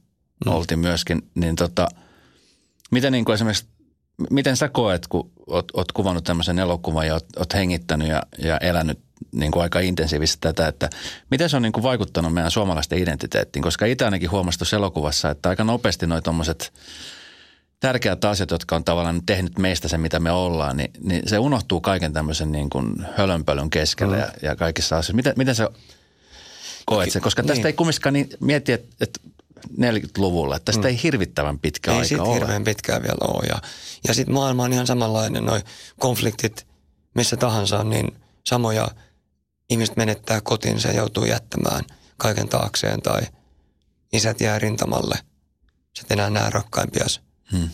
mm. 0.45 0.51
oltiin 0.51 0.79
myöskin. 0.79 1.21
Niin 1.35 1.55
tota– 1.55 1.87
Miten 2.93 3.11
niin 3.11 3.25
kuin 3.25 3.33
esimerkiksi, 3.33 3.65
miten 4.29 4.57
sä 4.57 4.69
koet, 4.69 5.07
kun 5.07 5.31
oot, 5.47 5.65
oot 5.73 5.91
kuvannut 5.91 6.23
tämmöisen 6.23 6.59
elokuvan 6.59 7.07
ja 7.07 7.13
oot, 7.13 7.25
oot 7.39 7.53
hengittänyt 7.53 8.07
ja, 8.07 8.23
ja 8.37 8.57
elänyt 8.57 8.99
niin 9.31 9.51
kuin 9.51 9.63
aika 9.63 9.79
intensiivisesti 9.79 10.41
tätä, 10.41 10.67
että 10.67 10.89
miten 11.31 11.49
se 11.49 11.55
on 11.55 11.61
niin 11.61 11.71
kuin 11.71 11.83
vaikuttanut 11.83 12.33
meidän 12.33 12.51
suomalaisten 12.51 12.99
identiteettiin? 12.99 13.63
Koska 13.63 13.85
itse 13.85 14.05
ainakin 14.05 14.31
huomasin 14.31 14.59
tuossa 14.59 14.75
elokuvassa, 14.75 15.29
että 15.29 15.49
aika 15.49 15.63
nopeasti 15.63 16.07
noi 16.07 16.21
tuommoiset 16.21 16.73
tärkeät 17.83 18.25
asiat, 18.25 18.51
jotka 18.51 18.75
on 18.75 18.83
tavallaan 18.83 19.25
tehnyt 19.25 19.59
meistä 19.59 19.87
se, 19.87 19.97
mitä 19.97 20.19
me 20.19 20.31
ollaan, 20.31 20.77
niin, 20.77 20.91
niin 20.99 21.21
se 21.25 21.39
unohtuu 21.39 21.81
kaiken 21.81 22.13
tämmöisen 22.13 22.51
niin 22.51 22.69
kuin 22.69 23.07
hölönpölyn 23.17 23.69
keskellä 23.69 24.15
mm. 24.15 24.21
ja, 24.21 24.31
ja 24.41 24.55
kaikissa 24.55 24.95
asioissa. 24.95 25.13
Miten, 25.13 25.33
miten 25.37 25.55
se 25.55 25.67
koet 26.85 27.11
se? 27.11 27.19
Koska 27.19 27.43
tästä 27.43 27.55
niin. 27.55 27.65
ei 27.65 27.73
kumminkaan 27.73 28.13
niin 28.13 28.29
mieti, 28.39 28.71
että, 28.71 28.95
että 29.01 29.19
40-luvulla. 29.71 30.55
Että 30.55 30.65
tästä 30.65 30.81
mm. 30.81 30.87
ei 30.87 30.99
hirvittävän 31.03 31.59
pitkä 31.59 31.91
ei 31.91 31.97
aika 31.97 32.23
ole. 32.23 32.33
Ei 32.33 32.39
hirveän 32.39 32.63
pitkään 32.63 33.03
vielä 33.03 33.33
ole. 33.33 33.45
Ja, 33.49 33.61
ja 34.07 34.13
sitten 34.13 34.33
maailma 34.33 34.63
on 34.63 34.73
ihan 34.73 34.87
samanlainen. 34.87 35.45
Noi 35.45 35.61
konfliktit 35.99 36.67
missä 37.15 37.37
tahansa, 37.37 37.83
niin 37.83 38.15
samoja 38.45 38.87
ihmiset 39.69 39.97
menettää 39.97 40.41
kotinsa 40.41 40.87
ja 40.87 40.93
joutuu 40.93 41.25
jättämään 41.25 41.83
kaiken 42.17 42.49
taakseen 42.49 43.01
tai 43.01 43.21
isät 44.13 44.41
jää 44.41 44.59
rintamalle. 44.59 45.15
Sä 45.97 46.03
enää 46.09 46.29
näe 46.29 46.49
rakkaimpias. 46.49 47.21
Hmm. 47.53 47.69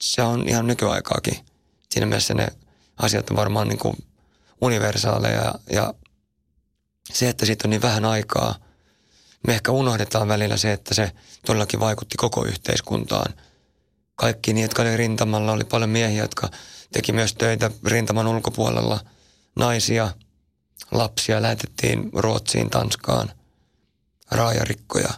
Se 0.00 0.22
on 0.22 0.48
ihan 0.48 0.66
nykyaikaakin. 0.66 1.46
Siinä 1.90 2.06
mielessä 2.06 2.34
ne 2.34 2.48
asiat 2.96 3.30
on 3.30 3.36
varmaan 3.36 3.68
niin 3.68 3.78
kuin 3.78 3.96
universaaleja 4.60 5.42
ja, 5.42 5.54
ja 5.70 5.94
se, 7.12 7.28
että 7.28 7.46
siitä 7.46 7.68
on 7.68 7.70
niin 7.70 7.82
vähän 7.82 8.04
aikaa– 8.04 8.54
me 9.46 9.54
ehkä 9.54 9.72
unohdetaan 9.72 10.28
välillä 10.28 10.56
se, 10.56 10.72
että 10.72 10.94
se 10.94 11.12
todellakin 11.46 11.80
vaikutti 11.80 12.16
koko 12.16 12.44
yhteiskuntaan. 12.44 13.34
Kaikki 14.14 14.52
niin, 14.52 14.62
jotka 14.62 14.82
oli 14.82 14.96
rintamalla, 14.96 15.52
oli 15.52 15.64
paljon 15.64 15.90
miehiä, 15.90 16.22
jotka 16.22 16.48
teki 16.92 17.12
myös 17.12 17.34
töitä 17.34 17.70
rintaman 17.84 18.26
ulkopuolella. 18.26 19.00
Naisia, 19.56 20.08
lapsia 20.90 21.42
lähetettiin 21.42 22.10
Ruotsiin, 22.12 22.70
Tanskaan, 22.70 23.32
raajarikkoja. 24.30 25.10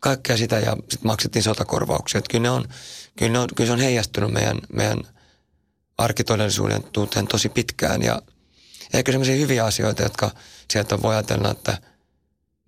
Kaikkea 0.00 0.36
sitä 0.36 0.58
ja 0.58 0.72
sitten 0.72 1.06
maksettiin 1.06 1.42
sotakorvauksia. 1.42 2.18
Että 2.18 2.30
kyllä, 2.30 2.42
ne 2.42 2.50
on, 2.50 2.68
kyllä, 3.16 3.32
ne 3.32 3.38
on, 3.38 3.48
kyllä 3.56 3.68
se 3.68 3.72
on 3.72 3.80
heijastunut 3.80 4.32
meidän, 4.32 4.58
meidän 4.72 5.02
arkitodellisuuden 5.98 6.82
tuuteen 6.82 7.26
tosi 7.26 7.48
pitkään 7.48 8.02
ja 8.02 8.22
ehkä 8.94 9.12
sellaisia 9.12 9.36
hyviä 9.36 9.64
asioita, 9.64 10.02
jotka 10.02 10.30
sieltä 10.70 11.02
voi 11.02 11.14
ajatella, 11.14 11.50
että– 11.50 11.78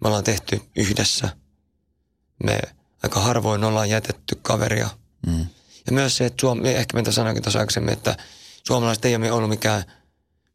me 0.01 0.09
ollaan 0.09 0.25
tehty 0.25 0.61
yhdessä. 0.77 1.29
Me 2.45 2.61
aika 3.03 3.21
harvoin 3.21 3.65
ollaan 3.65 3.91
jätetty 3.91 4.39
kaveria. 4.43 4.89
Mm. 5.27 5.47
Ja 5.87 5.93
myös 5.93 6.17
se, 6.17 6.27
että 6.27 6.41
Suomi, 6.41 6.69
ehkä 6.69 6.97
mitä 6.97 7.13
sanoinkin 7.13 7.43
tuossa 7.43 7.59
aikaisemmin, 7.59 7.93
että 7.93 8.17
suomalaiset 8.67 9.05
ei 9.05 9.17
ole 9.17 9.33
ollut 9.33 9.51
mikään 9.51 9.85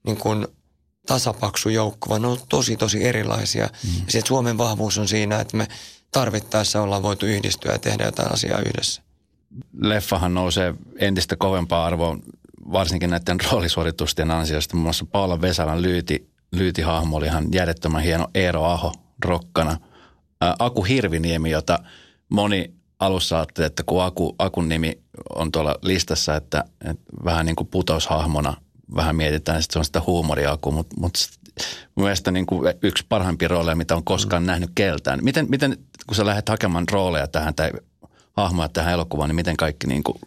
niin 0.05 0.17
kuin 0.17 0.47
tasapaksu 1.07 1.69
joukko, 1.69 2.09
vaan 2.09 2.21
ne 2.21 2.27
on 2.27 2.39
tosi, 2.49 2.77
tosi 2.77 3.05
erilaisia. 3.05 3.69
Mm. 3.83 3.95
Ja 4.05 4.11
se, 4.11 4.17
että 4.17 4.27
Suomen 4.27 4.57
vahvuus 4.57 4.97
on 4.97 5.07
siinä, 5.07 5.39
että 5.39 5.57
me 5.57 5.67
tarvittaessa 6.15 6.81
ollaan 6.81 7.03
voitu 7.03 7.25
yhdistyä 7.25 7.71
ja 7.71 7.79
tehdä 7.79 8.05
jotain 8.05 8.33
asiaa 8.33 8.59
yhdessä. 8.59 9.01
Leffahan 9.81 10.33
nousee 10.33 10.73
entistä 10.99 11.35
kovempaa 11.35 11.85
arvoa, 11.85 12.17
varsinkin 12.71 13.09
näiden 13.09 13.37
roolisuoritusten 13.51 14.31
ansiosta. 14.31 14.75
Muun 14.75 14.83
muassa 14.83 15.05
Paula 15.11 15.41
Vesalan 15.41 15.81
lyyti, 15.81 16.29
lyyti 16.51 16.81
hahmo 16.81 17.17
oli 17.17 17.25
ihan 17.25 17.45
järjettömän 17.53 18.01
hieno 18.01 18.27
Eero 18.35 18.63
Aho 18.63 18.93
rokkana. 19.25 19.77
Aku 20.59 20.83
Hirviniemi, 20.83 21.49
jota 21.51 21.79
moni 22.29 22.73
alussa 22.99 23.37
ajatteli, 23.37 23.65
että 23.65 23.83
kun 23.85 24.03
Aku, 24.03 24.35
Akun 24.39 24.69
nimi 24.69 24.99
on 25.35 25.51
tuolla 25.51 25.75
listassa, 25.81 26.35
että, 26.35 26.63
että 26.85 27.03
vähän 27.25 27.45
niin 27.45 27.55
kuin 27.55 27.67
putoushahmona 27.67 28.53
vähän 28.95 29.15
mietitään, 29.15 29.59
että 29.59 29.73
se 29.73 29.79
on 29.79 29.85
sitä 29.85 30.01
huumoriaku, 30.07 30.71
mutta, 30.71 30.95
mutta 30.99 31.19
mielestäni 31.95 32.33
niin 32.33 32.45
kuin 32.45 32.73
yksi 32.81 33.05
parhaimpia 33.09 33.47
rooleja, 33.47 33.75
mitä 33.75 33.95
on 33.95 34.03
koskaan 34.03 34.43
mm. 34.43 34.47
nähnyt 34.47 34.69
keltään. 34.75 35.19
Miten, 35.23 35.45
miten, 35.49 35.77
kun 36.07 36.15
sä 36.15 36.25
lähdet 36.25 36.49
hakemaan 36.49 36.85
rooleja 36.91 37.27
tähän 37.27 37.55
tai 37.55 37.71
hahmoja 38.33 38.69
tähän 38.69 38.93
elokuvaan, 38.93 39.29
niin 39.29 39.35
miten 39.35 39.57
kaikki 39.57 39.87
niin 39.87 40.03
kuin 40.03 40.17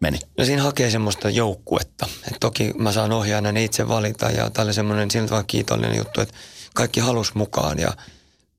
meni? 0.00 0.18
No 0.38 0.44
siinä 0.44 0.62
hakee 0.62 0.90
semmoista 0.90 1.30
joukkuetta. 1.30 2.08
Et 2.30 2.36
toki 2.40 2.72
mä 2.78 2.92
saan 2.92 3.12
ohjaajana 3.12 3.52
ne 3.52 3.64
itse 3.64 3.88
valita 3.88 4.30
ja 4.30 4.50
tämä 4.50 4.64
oli 4.64 4.74
semmoinen 4.74 5.10
siltä 5.10 5.30
vaan 5.30 5.46
kiitollinen 5.46 5.96
juttu, 5.96 6.20
että 6.20 6.34
kaikki 6.74 7.00
halus 7.00 7.34
mukaan 7.34 7.78
ja, 7.78 7.92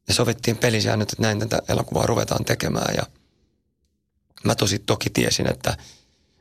ja 0.08 0.14
sovittiin 0.14 0.58
pelisäännöt, 0.58 1.12
että 1.12 1.24
näin 1.24 1.40
tätä 1.40 1.62
elokuvaa 1.70 2.06
ruvetaan 2.06 2.46
tekemään 2.46 2.96
ja 2.96 3.04
mä 4.44 4.56
tosi 4.56 4.80
toki 4.80 5.10
tiesin, 5.10 5.48
että, 5.48 5.78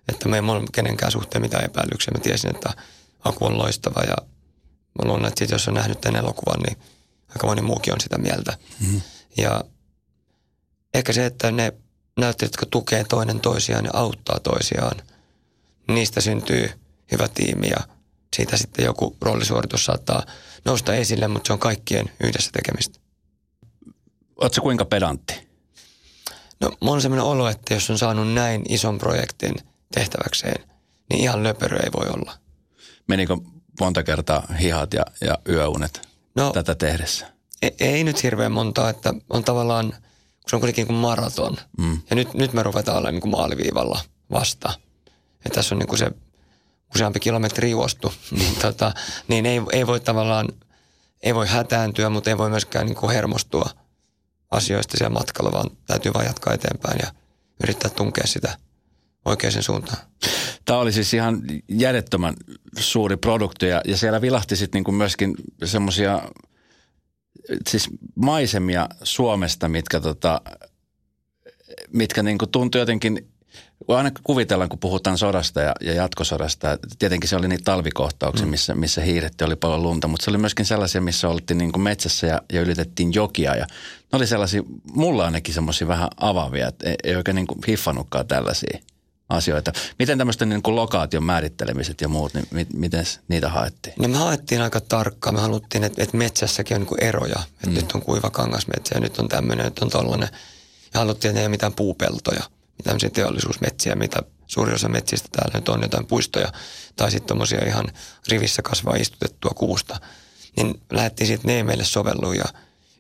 että 0.09 0.29
me 0.29 0.37
ei 0.37 0.43
ole 0.49 0.63
kenenkään 0.73 1.13
suhteen 1.13 1.43
mitään 1.43 1.65
epäilyksiä. 1.65 2.13
Mä 2.15 2.21
tiesin, 2.21 2.51
että 2.55 2.71
Aku 3.25 3.47
on 3.47 3.59
loistava 3.59 4.03
ja 4.03 4.17
mä 4.99 5.09
luulen, 5.09 5.25
että 5.25 5.45
jos 5.45 5.69
on 5.69 5.75
nähnyt 5.75 6.01
tämän 6.01 6.21
elokuvan, 6.21 6.61
niin 6.61 6.79
aika 7.29 7.47
moni 7.47 7.63
muukin 7.63 7.93
on 7.95 8.01
sitä 8.01 8.19
mieltä. 8.19 8.59
Mm-hmm. 8.81 9.01
Ja 9.37 9.65
ehkä 10.95 11.13
se, 11.13 11.27
että 11.27 11.51
ne 11.51 11.73
näyttelijät, 12.19 12.53
jotka 12.53 12.67
tukee 12.67 13.05
toinen 13.05 13.41
toisiaan 13.41 13.85
ja 13.85 13.91
auttaa 13.95 14.41
toisiaan, 14.41 15.03
niistä 15.89 16.21
syntyy 16.21 16.71
hyvä 17.13 17.29
tiimi 17.29 17.69
ja 17.69 17.79
siitä 18.37 18.57
sitten 18.57 18.85
joku 18.85 19.17
roolisuoritus 19.21 19.85
saattaa 19.85 20.27
nousta 20.65 20.95
esille, 20.95 21.29
mutta 21.29 21.47
se 21.47 21.53
on 21.53 21.59
kaikkien 21.59 22.11
yhdessä 22.25 22.51
tekemistä. 22.53 23.01
Oletko 24.37 24.61
kuinka 24.61 24.85
pedantti? 24.85 25.51
No 26.61 26.71
mulla 26.81 26.95
on 26.95 27.03
sellainen 27.03 27.27
olo, 27.27 27.49
että 27.49 27.75
jos 27.75 27.91
on 27.91 27.99
saanut 27.99 28.33
näin 28.33 28.63
ison 28.69 28.99
projektin 28.99 29.55
tehtäväkseen, 29.95 30.65
niin 31.11 31.21
ihan 31.21 31.43
löperö 31.43 31.79
ei 31.79 31.91
voi 31.93 32.07
olla. 32.07 32.39
Menikö 33.09 33.37
monta 33.81 34.03
kertaa 34.03 34.47
hihat 34.61 34.95
ja, 34.95 35.05
ja 35.21 35.39
yöunet 35.49 36.09
no, 36.35 36.53
tätä 36.53 36.75
tehdessä? 36.75 37.27
Ei, 37.63 37.75
ei 37.81 38.05
nyt 38.05 38.23
hirveän 38.23 38.53
montaa, 38.53 38.91
että 38.91 39.15
on 39.31 39.45
tavallaan– 39.45 39.95
se 40.51 40.57
on 40.57 40.61
kuitenkin 40.61 40.87
kuin 40.87 40.97
maraton. 40.97 41.57
Mm. 41.79 41.99
Ja 42.11 42.17
nyt, 42.17 42.35
nyt 42.35 42.53
me 42.53 42.63
ruvetaan 42.63 42.99
olemaan 42.99 43.15
niin 43.15 43.21
kuin 43.21 43.31
maaliviivalla 43.31 44.01
vasta. 44.31 44.73
Ja 45.45 45.51
tässä 45.51 45.75
on 45.75 45.79
niin 45.79 45.89
kuin 45.89 45.99
se 45.99 46.11
useampi 46.95 47.21
kilometri 47.21 47.71
juostu, 47.71 48.13
niin, 48.39 48.57
tota, 48.57 48.93
niin 49.29 49.47
ei, 49.47 49.61
ei 49.73 49.87
voi 49.87 50.01
tavallaan, 50.01 50.49
ei 51.23 51.35
voi 51.35 51.49
hätääntyä, 51.49 52.11
mutta 52.11 52.31
ei 52.31 52.39
voi 52.39 52.51
myöskään 52.51 52.87
niin 52.87 52.97
kuin 52.97 53.13
hermostua 53.13 53.71
asioista 54.51 54.97
siellä 54.97 55.15
matkalla, 55.15 55.53
vaan 55.53 55.71
täytyy 55.87 56.15
vain 56.15 56.27
jatkaa 56.27 56.55
eteenpäin 56.55 56.99
ja 57.03 57.13
yrittää 57.63 57.91
tunkea 57.91 58.27
sitä 58.27 58.59
oikeaan 59.25 59.63
suuntaan. 59.63 59.99
Tämä 60.71 60.81
oli 60.81 60.93
siis 60.93 61.15
ihan 61.15 61.43
järjettömän 61.69 62.35
suuri 62.79 63.17
produkti 63.17 63.67
ja, 63.67 63.81
ja 63.85 63.97
siellä 63.97 64.21
vilahti 64.21 64.57
sitten 64.57 64.83
niin 64.87 64.95
myöskin 64.95 65.35
semmoisia 65.65 66.23
siis 67.69 67.89
maisemia 68.15 68.89
Suomesta, 69.03 69.69
mitkä, 69.69 70.01
tota, 70.01 70.41
mitkä 71.93 72.23
niin 72.23 72.39
kuin 72.39 72.51
tuntui 72.51 72.81
jotenkin, 72.81 73.29
aina 73.89 74.11
kuvitellaan, 74.25 74.69
kun 74.69 74.79
puhutaan 74.79 75.19
sodasta 75.19 75.61
ja, 75.61 75.75
ja 75.81 75.95
jatkosodasta, 75.95 76.79
tietenkin 76.99 77.29
se 77.29 77.37
oli 77.37 77.49
niitä 77.49 77.65
talvikohtauksia, 77.65 78.47
mm. 78.47 78.51
missä, 78.51 78.75
missä 78.75 79.01
hiirettiin, 79.01 79.47
oli 79.47 79.57
paljon 79.57 79.83
lunta, 79.83 80.09
mutta 80.09 80.25
se 80.25 80.31
oli 80.31 80.39
myöskin 80.39 80.67
sellaisia, 80.67 81.01
missä 81.01 81.29
oltiin 81.29 81.59
niin 81.59 81.73
kuin 81.73 81.83
metsässä 81.83 82.27
ja, 82.27 82.43
ja 82.53 82.61
ylitettiin 82.61 83.15
jokia 83.15 83.57
ja 83.57 83.67
ne 84.13 84.17
oli 84.17 84.27
sellaisia, 84.27 84.63
mulla 84.93 85.25
ainakin 85.25 85.55
semmoisia 85.55 85.89
vähän 85.89 86.09
avaavia, 86.17 86.69
että 86.69 86.89
ei, 86.89 86.97
ei 87.05 87.17
oikein 87.17 87.35
niin 87.35 87.47
kuin 87.47 87.61
hiffannutkaan 87.69 88.27
tällaisia 88.27 88.79
asioita. 89.31 89.73
Miten 89.99 90.19
tämmöisten 90.19 90.49
niin 90.49 90.63
kuin 90.63 90.77
lokaation 90.77 91.25
määrittelemiset 91.25 92.01
ja 92.01 92.09
muut, 92.09 92.35
niin 92.35 92.47
mi- 92.51 92.67
miten 92.75 93.05
niitä 93.29 93.49
haettiin? 93.49 93.95
No 93.99 94.09
me 94.09 94.17
haettiin 94.17 94.63
aika 94.63 94.81
tarkkaan. 94.81 95.35
Me 95.35 95.41
haluttiin, 95.41 95.85
että, 95.85 96.03
että 96.03 96.17
metsässäkin 96.17 96.75
on 96.75 96.81
niin 96.81 96.89
kuin 96.89 97.05
eroja. 97.05 97.43
Että 97.55 97.67
mm. 97.67 97.75
nyt 97.75 97.93
on 97.93 98.03
kuiva 98.03 98.31
kangasmetsä 98.31 98.95
ja 98.95 99.01
nyt 99.01 99.19
on 99.19 99.29
tämmöinen, 99.29 99.65
nyt 99.65 99.79
on 99.79 99.91
tollainen. 99.91 100.29
Ja 100.95 101.01
haluttiin, 101.01 101.31
että 101.31 101.41
ei 101.41 101.47
ole 101.47 101.51
mitään 101.51 101.73
puupeltoja, 101.73 102.43
mitään 102.79 102.99
teollisuusmetsiä, 103.13 103.95
mitä 103.95 104.23
suuri 104.47 104.75
osa 104.75 104.89
metsistä 104.89 105.29
täällä 105.33 105.59
nyt 105.59 105.69
on 105.69 105.83
jotain 105.83 106.07
puistoja. 106.07 106.53
Tai 106.97 107.11
sitten 107.11 107.27
tuommoisia 107.27 107.67
ihan 107.67 107.89
rivissä 108.29 108.63
kasvaa 108.63 108.95
istutettua 108.95 109.51
kuusta. 109.55 110.01
Niin 110.57 110.81
lähdettiin 110.93 111.29
sitten, 111.29 111.49
ne 111.49 111.57
ei 111.57 111.63
meille 111.63 111.85
sovellu 111.85 112.33
ja 112.33 112.45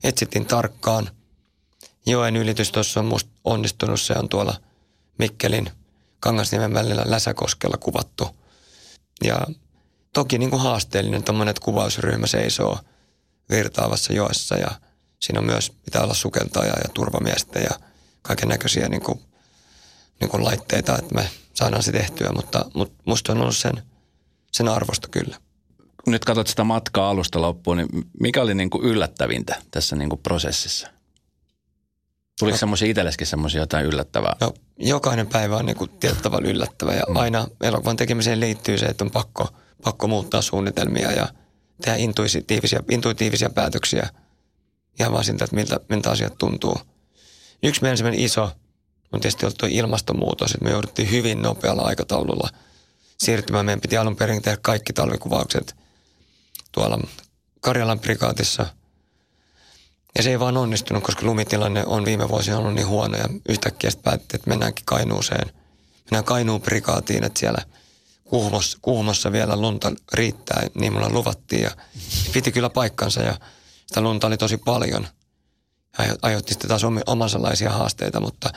etsittiin 0.05 0.47
tarkkaan. 0.47 1.11
Joen 2.07 2.37
ylitys 2.37 2.73
tuossa 2.73 3.01
on 3.01 3.07
musta 3.07 3.31
onnistunut, 3.45 4.01
se 4.01 4.13
on 4.13 4.29
tuolla 4.29 4.55
Mikkelin– 5.19 5.71
Kangasniemen 6.21 6.75
välillä 6.75 7.03
Läsäkoskella 7.07 7.77
kuvattu. 7.77 8.29
Ja 9.25 9.47
toki 10.13 10.39
niin 10.39 10.51
kuin 10.51 10.63
haasteellinen 10.63 11.23
tuommoinen, 11.23 11.51
että 11.51 11.65
kuvausryhmä 11.65 12.27
seisoo 12.27 12.79
virtaavassa 13.51 14.13
joessa 14.13 14.57
ja 14.57 14.71
siinä 15.21 15.41
on 15.41 15.47
myös, 15.47 15.71
pitää 15.85 16.03
olla 16.03 16.15
sukeltaja 16.15 16.73
ja 16.73 16.89
turvamiestä 16.95 17.59
ja 17.59 17.71
kaiken 18.23 18.49
näköisiä 18.49 18.89
niin 18.89 19.03
kuin, 19.03 19.21
niin 20.21 20.31
kuin 20.31 20.45
laitteita, 20.45 20.99
että 20.99 21.15
me 21.15 21.31
saadaan 21.55 21.83
se 21.83 21.93
tehtyä, 21.93 22.33
mutta, 22.33 22.65
mutta 22.75 23.03
musta 23.07 23.33
on 23.33 23.41
ollut 23.41 23.57
sen, 23.57 23.83
sen 24.53 24.69
arvosta 24.69 25.09
kyllä. 25.09 25.37
Nyt 26.07 26.25
katsot 26.25 26.47
sitä 26.47 26.65
matkaa 26.65 27.11
alusta 27.11 27.43
loppuun, 27.43 27.77
niin 27.77 27.89
mikä 28.21 28.43
oli 28.43 28.55
niin 28.55 28.71
kuin 28.71 28.85
yllättävintä 28.85 29.63
tässä 29.71 29.97
niin 29.97 30.09
kuin 30.09 30.23
prosessissa? 30.23 30.89
Tuliko 32.41 32.59
semmoisia 32.59 32.89
itselleskin 32.89 33.27
semmoisia 33.27 33.61
jotain 33.61 33.87
yllättävää? 33.87 34.37
No, 34.41 34.55
jokainen 34.79 35.27
päivä 35.27 35.57
on 35.57 35.67
niinku 35.67 35.87
tietyllä 35.87 36.23
tavalla 36.23 36.49
yllättävä 36.49 36.93
ja 36.93 37.03
mm. 37.09 37.17
aina 37.17 37.49
elokuvan 37.61 37.97
tekemiseen 37.97 38.41
liittyy 38.41 38.79
se, 38.79 38.87
että 38.87 39.05
on 39.05 39.11
pakko, 39.11 39.49
pakko 39.85 40.09
muuttaa 40.09 40.43
suunnitelmia 40.43 41.13
ja 41.13 41.29
tehdä 41.83 41.97
intuitiivisia, 41.99 42.81
intuitiivisia 42.91 43.51
päätöksiä 43.51 44.09
ihan 45.01 45.13
vaan 45.13 45.25
siltä, 45.25 45.45
että 45.45 45.57
miltä, 45.57 45.81
miltä 45.89 46.11
asiat 46.11 46.39
tuntuu. 46.39 46.77
Yksi 47.63 47.83
meidän 47.83 48.15
iso 48.15 48.43
on 49.13 49.21
tietysti 49.21 49.47
ollut 49.47 49.59
tuo 49.59 49.69
ilmastonmuutos, 49.73 50.51
että 50.51 50.65
me 50.65 50.71
jouduttiin 50.71 51.11
hyvin 51.11 51.43
nopealla 51.43 51.83
aikataululla 51.83 52.49
siirtymään. 53.19 53.67
Meidän 53.67 53.81
piti 53.81 53.97
alun 53.97 54.17
perin 54.17 54.43
tehdä 54.43 54.59
kaikki 54.63 54.93
talvikuvaukset 54.93 55.77
tuolla 56.73 56.99
Karjalan 57.61 58.01
prikaatissa– 58.01 58.67
ja 60.17 60.23
se 60.23 60.31
ei 60.31 60.41
vaan 60.41 60.57
onnistunut, 60.57 61.03
koska 61.03 61.27
lumitilanne 61.27 61.85
on 61.87 62.05
viime 62.05 62.29
vuosina 62.29 62.59
ollut 62.59 62.75
niin 62.75 62.87
huono 62.87 63.17
ja 63.17 63.25
yhtäkkiä 63.49 63.91
sitten 63.91 64.05
päätettiin, 64.05 64.39
että 64.41 64.51
mennäänkin 64.51 64.85
Kainuuseen. 64.85 65.51
Mennään 66.05 66.25
Kainuun 66.25 66.63
prikaatiin, 66.63 67.25
että 67.25 67.41
siellä 67.41 67.59
Kuhmossa, 68.25 68.79
Kuhmossa 68.83 69.33
vielä 69.33 69.57
lunta 69.57 69.93
riittää, 70.13 70.67
niin 70.75 70.93
mulla 70.93 71.11
luvattiin 71.11 71.63
ja 71.63 71.71
piti 72.33 72.53
kyllä 72.53 72.71
paikkansa 72.71 73.23
ja 73.23 73.39
sitä 73.87 74.01
lunta 74.01 74.27
oli 74.27 74.37
tosi 74.37 74.57
paljon. 74.57 75.07
Ja 75.99 76.17
aiheutti 76.23 76.53
sitten 76.53 76.69
taas 76.69 76.83
omanlaisia 77.07 77.71
haasteita, 77.71 78.21
mutta 78.21 78.51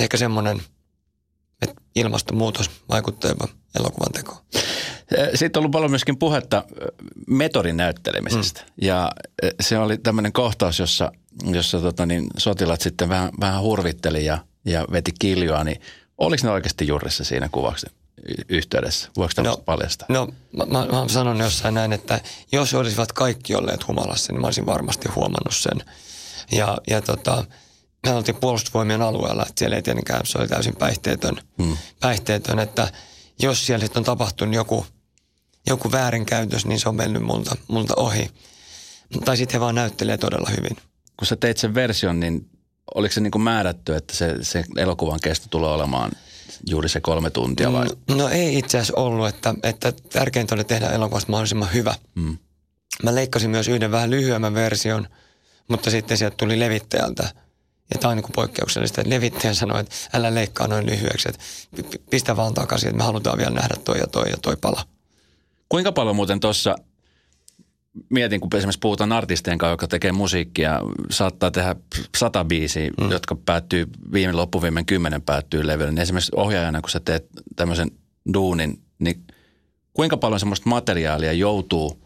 ehkä 0.00 0.16
semmoinen, 0.16 0.62
että 1.62 1.82
ilmastonmuutos 1.94 2.70
vaikuttaa 2.88 3.30
elokuvan 3.78 4.12
tekoon. 4.12 4.38
Sitten 5.34 5.58
on 5.58 5.60
ollut 5.60 5.72
paljon 5.72 5.90
myöskin 5.90 6.18
puhetta 6.18 6.64
metodin 7.26 7.76
näyttelemisestä. 7.76 8.60
Mm. 8.60 8.66
Ja 8.86 9.12
se 9.60 9.78
oli 9.78 9.98
tämmöinen 9.98 10.32
kohtaus, 10.32 10.78
jossa, 10.78 11.12
jossa 11.44 11.80
tota 11.80 12.06
niin, 12.06 12.26
sotilat 12.36 12.80
sitten 12.80 13.08
vähän, 13.08 13.30
vähän 13.40 13.62
hurvitteli 13.62 14.24
ja, 14.24 14.38
ja 14.64 14.86
veti 14.92 15.12
kiljoa. 15.18 15.64
Niin 15.64 15.80
oliko 16.18 16.46
ne 16.46 16.52
oikeasti 16.52 16.86
juurissa 16.86 17.24
siinä 17.24 17.48
kuvauksen 17.52 17.90
yhteydessä? 18.48 19.08
Voiko 19.16 19.42
no, 19.42 19.56
paljastaa? 19.56 20.06
No 20.10 20.28
mä, 20.56 20.64
mä, 20.64 20.86
mä 20.86 21.08
sanon 21.08 21.38
jossain 21.38 21.74
näin, 21.74 21.92
että 21.92 22.20
jos 22.52 22.74
olisivat 22.74 23.12
kaikki 23.12 23.54
olleet 23.54 23.88
humalassa, 23.88 24.32
niin 24.32 24.40
mä 24.40 24.46
olisin 24.46 24.66
varmasti 24.66 25.08
huomannut 25.08 25.54
sen. 25.54 25.82
Ja, 26.52 26.78
ja 26.90 27.02
tota, 27.02 27.44
me 28.06 28.12
oltiin 28.12 28.36
puolustusvoimien 28.36 29.02
alueella, 29.02 29.42
että 29.42 29.58
siellä 29.58 29.76
ei 29.76 29.82
tietenkään, 29.82 30.20
se 30.24 30.38
oli 30.38 30.48
täysin 30.48 30.76
päihteetön, 30.76 31.36
hmm. 31.62 31.76
päihteetön 32.00 32.58
että 32.58 32.88
jos 33.42 33.66
siellä 33.66 33.84
sitten 33.84 34.00
on 34.00 34.04
tapahtunut 34.04 34.54
joku– 34.54 34.86
joku 35.66 35.92
väärinkäytös, 35.92 36.66
niin 36.66 36.80
se 36.80 36.88
on 36.88 36.96
mennyt 36.96 37.22
multa, 37.22 37.56
multa 37.68 37.94
ohi. 37.96 38.30
Tai 39.24 39.36
sitten 39.36 39.52
he 39.52 39.60
vaan 39.60 39.74
näyttelee 39.74 40.18
todella 40.18 40.50
hyvin. 40.50 40.76
Kun 41.16 41.26
sä 41.26 41.36
teit 41.36 41.58
sen 41.58 41.74
version, 41.74 42.20
niin 42.20 42.50
oliko 42.94 43.12
se 43.12 43.20
niin 43.20 43.30
kuin 43.30 43.42
määrätty, 43.42 43.94
että 43.94 44.14
se, 44.14 44.34
se 44.42 44.64
elokuvan 44.76 45.20
kesto 45.22 45.46
tulee 45.50 45.70
olemaan 45.70 46.12
juuri 46.66 46.88
se 46.88 47.00
kolme 47.00 47.30
tuntia 47.30 47.72
vai? 47.72 47.86
No, 48.08 48.14
no 48.14 48.28
ei 48.28 48.58
itse 48.58 48.78
asiassa 48.78 49.00
ollut, 49.00 49.28
että, 49.28 49.54
että 49.62 49.92
tärkeintä 49.92 50.54
oli 50.54 50.64
tehdä 50.64 50.88
elokuvasta 50.88 51.30
mahdollisimman 51.30 51.72
hyvä. 51.74 51.94
Mm. 52.14 52.38
Mä 53.02 53.14
leikkasin 53.14 53.50
myös 53.50 53.68
yhden 53.68 53.90
vähän 53.90 54.10
lyhyemmän 54.10 54.54
version, 54.54 55.08
mutta 55.68 55.90
sitten 55.90 56.18
sieltä 56.18 56.36
tuli 56.36 56.60
levittäjältä. 56.60 57.22
Ja 57.94 58.00
tämä 58.00 58.10
on 58.10 58.16
niin 58.16 58.32
poikkeuksellista, 58.34 59.00
että 59.00 59.14
levittäjä 59.14 59.54
sanoi, 59.54 59.80
että 59.80 59.94
älä 60.12 60.34
leikkaa 60.34 60.66
noin 60.66 60.86
lyhyeksi, 60.86 61.28
että 61.28 61.44
pistä 62.10 62.36
vaan 62.36 62.54
takaisin, 62.54 62.88
että 62.88 62.98
me 62.98 63.04
halutaan 63.04 63.38
vielä 63.38 63.50
nähdä 63.50 63.74
toi 63.84 63.98
ja 63.98 64.06
toi 64.06 64.30
ja 64.30 64.36
toi 64.42 64.56
pala. 64.56 64.84
Kuinka 65.68 65.92
paljon 65.92 66.16
muuten 66.16 66.40
tuossa 66.40 66.76
mietin, 68.10 68.40
kun 68.40 68.50
esimerkiksi 68.54 68.78
puhutaan 68.78 69.12
artistien 69.12 69.58
kanssa, 69.58 69.72
joka 69.72 69.88
tekee 69.88 70.12
musiikkia, 70.12 70.80
saattaa 71.10 71.50
tehdä 71.50 71.76
sata 72.16 72.44
biisiä, 72.44 72.90
mm. 73.00 73.10
jotka 73.10 73.36
päättyy 73.46 73.86
viime 74.12 74.32
loppuviimein 74.32 74.86
kymmenen 74.86 75.22
päättyy 75.22 75.66
levylle. 75.66 75.90
Niin 75.90 76.02
esimerkiksi 76.02 76.32
ohjaajana, 76.36 76.80
kun 76.80 76.90
sä 76.90 77.00
teet 77.00 77.26
tämmöisen 77.56 77.90
duunin, 78.34 78.82
niin 78.98 79.24
kuinka 79.92 80.16
paljon 80.16 80.40
semmoista 80.40 80.68
materiaalia 80.68 81.32
joutuu 81.32 82.02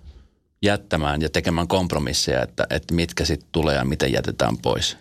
jättämään 0.63 1.23
ja 1.23 1.31
tekemään 1.31 1.69
kompromisseja, 1.69 2.43
että, 2.43 2.67
että 2.71 2.95
mitkä 2.95 3.25
sitten 3.25 3.49
tulee 3.53 3.75
ja 3.75 3.85
miten 3.85 4.13
jätetään 4.13 4.57
pois? 4.59 4.97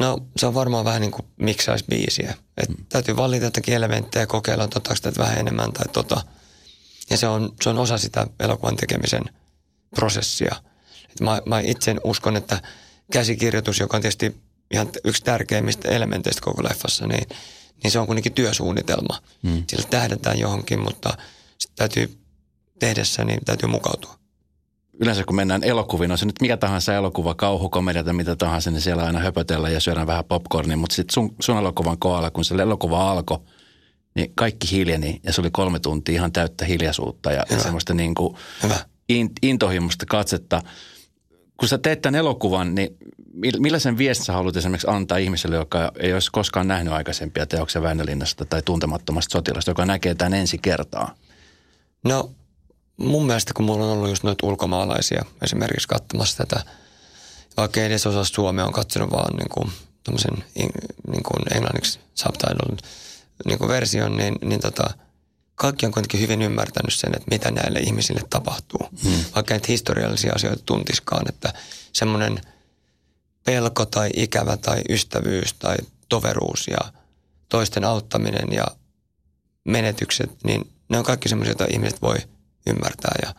No 0.00 0.18
se 0.36 0.46
on 0.46 0.54
varmaan 0.54 0.84
vähän 0.84 1.00
niin 1.00 1.10
kuin 1.10 1.26
miksaisi 1.36 1.84
biisiä. 1.88 2.34
Et 2.56 2.68
mm. 2.68 2.84
Täytyy 2.88 3.16
valita 3.16 3.44
jotakin 3.44 3.74
elementtejä 3.74 4.22
ja 4.22 4.26
kokeilla, 4.26 4.64
otaanko 4.64 4.94
tätä 5.02 5.18
vähän 5.18 5.38
enemmän 5.38 5.72
tai 5.72 5.86
tota. 5.92 6.20
Ja 7.10 7.16
se 7.16 7.26
on, 7.28 7.52
se 7.62 7.70
on 7.70 7.78
osa 7.78 7.98
sitä 7.98 8.26
elokuvan 8.40 8.76
tekemisen 8.76 9.24
prosessia. 9.94 10.56
Et 11.10 11.20
mä, 11.20 11.42
mä 11.46 11.60
itse 11.60 11.96
uskon, 12.04 12.36
että 12.36 12.62
käsikirjoitus, 13.12 13.80
joka 13.80 13.96
on 13.96 14.00
tietysti 14.02 14.36
ihan 14.70 14.88
yksi 15.04 15.24
tärkeimmistä 15.24 15.88
elementeistä 15.88 16.42
koko 16.42 16.64
leffassa, 16.64 17.06
niin, 17.06 17.28
niin 17.82 17.90
se 17.90 17.98
on 17.98 18.06
kuitenkin 18.06 18.32
työsuunnitelma. 18.32 19.22
Mm. 19.42 19.64
Sillä 19.70 19.88
tähdätään 19.90 20.38
johonkin, 20.38 20.80
mutta 20.80 21.08
sitten 21.58 21.76
täytyy 21.76 22.18
tehdessä, 22.78 23.24
niin 23.24 23.40
täytyy 23.44 23.68
mukautua 23.68 24.18
yleensä 25.00 25.24
kun 25.24 25.36
mennään 25.36 25.64
elokuviin, 25.64 26.12
on 26.12 26.18
se 26.18 26.26
nyt 26.26 26.40
mikä 26.40 26.56
tahansa 26.56 26.94
elokuva, 26.94 27.34
kauhukomedia 27.34 28.04
tai 28.04 28.12
mitä 28.12 28.36
tahansa, 28.36 28.70
niin 28.70 28.80
siellä 28.80 29.04
aina 29.04 29.18
höpötellään 29.18 29.72
ja 29.72 29.80
syödään 29.80 30.06
vähän 30.06 30.24
popcornia. 30.24 30.76
Mutta 30.76 30.96
sitten 30.96 31.14
sun, 31.14 31.34
sun 31.40 31.58
elokuvan 31.58 31.98
kohdalla, 31.98 32.30
kun 32.30 32.44
se 32.44 32.54
elokuva 32.54 33.10
alkoi, 33.10 33.38
niin 34.14 34.32
kaikki 34.34 34.70
hiljeni 34.70 35.20
ja 35.22 35.32
se 35.32 35.40
oli 35.40 35.50
kolme 35.50 35.78
tuntia 35.78 36.14
ihan 36.14 36.32
täyttä 36.32 36.64
hiljaisuutta 36.64 37.32
ja, 37.32 37.44
ja 37.50 37.58
semmoista 37.62 37.94
niin 37.94 38.14
kuin 38.14 38.36
in, 39.08 39.30
intohimoista 39.42 40.06
katsetta. 40.06 40.62
Kun 41.56 41.68
sä 41.68 41.78
teet 41.78 42.02
tämän 42.02 42.18
elokuvan, 42.18 42.74
niin 42.74 42.96
millaisen 43.58 43.98
viestin 43.98 44.24
sä 44.24 44.32
haluat 44.32 44.56
esimerkiksi 44.56 44.86
antaa 44.90 45.18
ihmiselle, 45.18 45.56
joka 45.56 45.92
ei 45.98 46.12
olisi 46.12 46.30
koskaan 46.32 46.68
nähnyt 46.68 46.92
aikaisempia 46.92 47.46
teoksia 47.46 47.82
Väinölinnasta 47.82 48.44
tai 48.44 48.62
tuntemattomasta 48.62 49.32
sotilasta, 49.32 49.70
joka 49.70 49.86
näkee 49.86 50.14
tämän 50.14 50.34
ensi 50.34 50.58
kertaa? 50.58 51.14
No 52.04 52.30
mun 52.96 53.26
mielestä, 53.26 53.52
kun 53.54 53.64
mulla 53.64 53.84
on 53.84 53.92
ollut 53.92 54.08
just 54.08 54.22
noita 54.22 54.46
ulkomaalaisia 54.46 55.24
esimerkiksi 55.42 55.88
katsomassa 55.88 56.36
tätä, 56.36 56.62
vaikka 57.56 57.80
ei 57.80 57.86
edes 57.86 58.06
osa 58.06 58.24
Suomea 58.24 58.66
on 58.66 58.72
katsonut 58.72 59.10
vaan 59.10 59.36
niin 59.36 59.48
kuin, 59.48 59.72
niin 61.08 61.22
kuin 61.22 61.54
englanniksi 61.54 62.00
subtitle 62.14 62.76
niin 63.44 63.58
kuin 63.58 63.68
version, 63.68 64.16
niin, 64.16 64.34
niin 64.44 64.60
tota, 64.60 64.94
kaikki 65.54 65.86
on 65.86 65.92
kuitenkin 65.92 66.20
hyvin 66.20 66.42
ymmärtänyt 66.42 66.94
sen, 66.94 67.16
että 67.16 67.30
mitä 67.30 67.50
näille 67.50 67.78
ihmisille 67.78 68.20
tapahtuu. 68.30 68.88
Hmm. 69.02 69.24
Vaikka 69.34 69.54
näitä 69.54 69.66
historiallisia 69.68 70.32
asioita 70.34 70.62
tuntiskaan, 70.66 71.28
että 71.28 71.52
semmoinen 71.92 72.40
pelko 73.44 73.86
tai 73.86 74.10
ikävä 74.16 74.56
tai 74.56 74.82
ystävyys 74.88 75.54
tai 75.54 75.76
toveruus 76.08 76.68
ja 76.68 76.92
toisten 77.48 77.84
auttaminen 77.84 78.52
ja 78.52 78.66
menetykset, 79.64 80.30
niin 80.44 80.70
ne 80.88 80.98
on 80.98 81.04
kaikki 81.04 81.28
semmoisia, 81.28 81.50
joita 81.50 81.66
ihmiset 81.74 82.02
voi– 82.02 82.16
ymmärtää. 82.66 83.14
Ja 83.22 83.34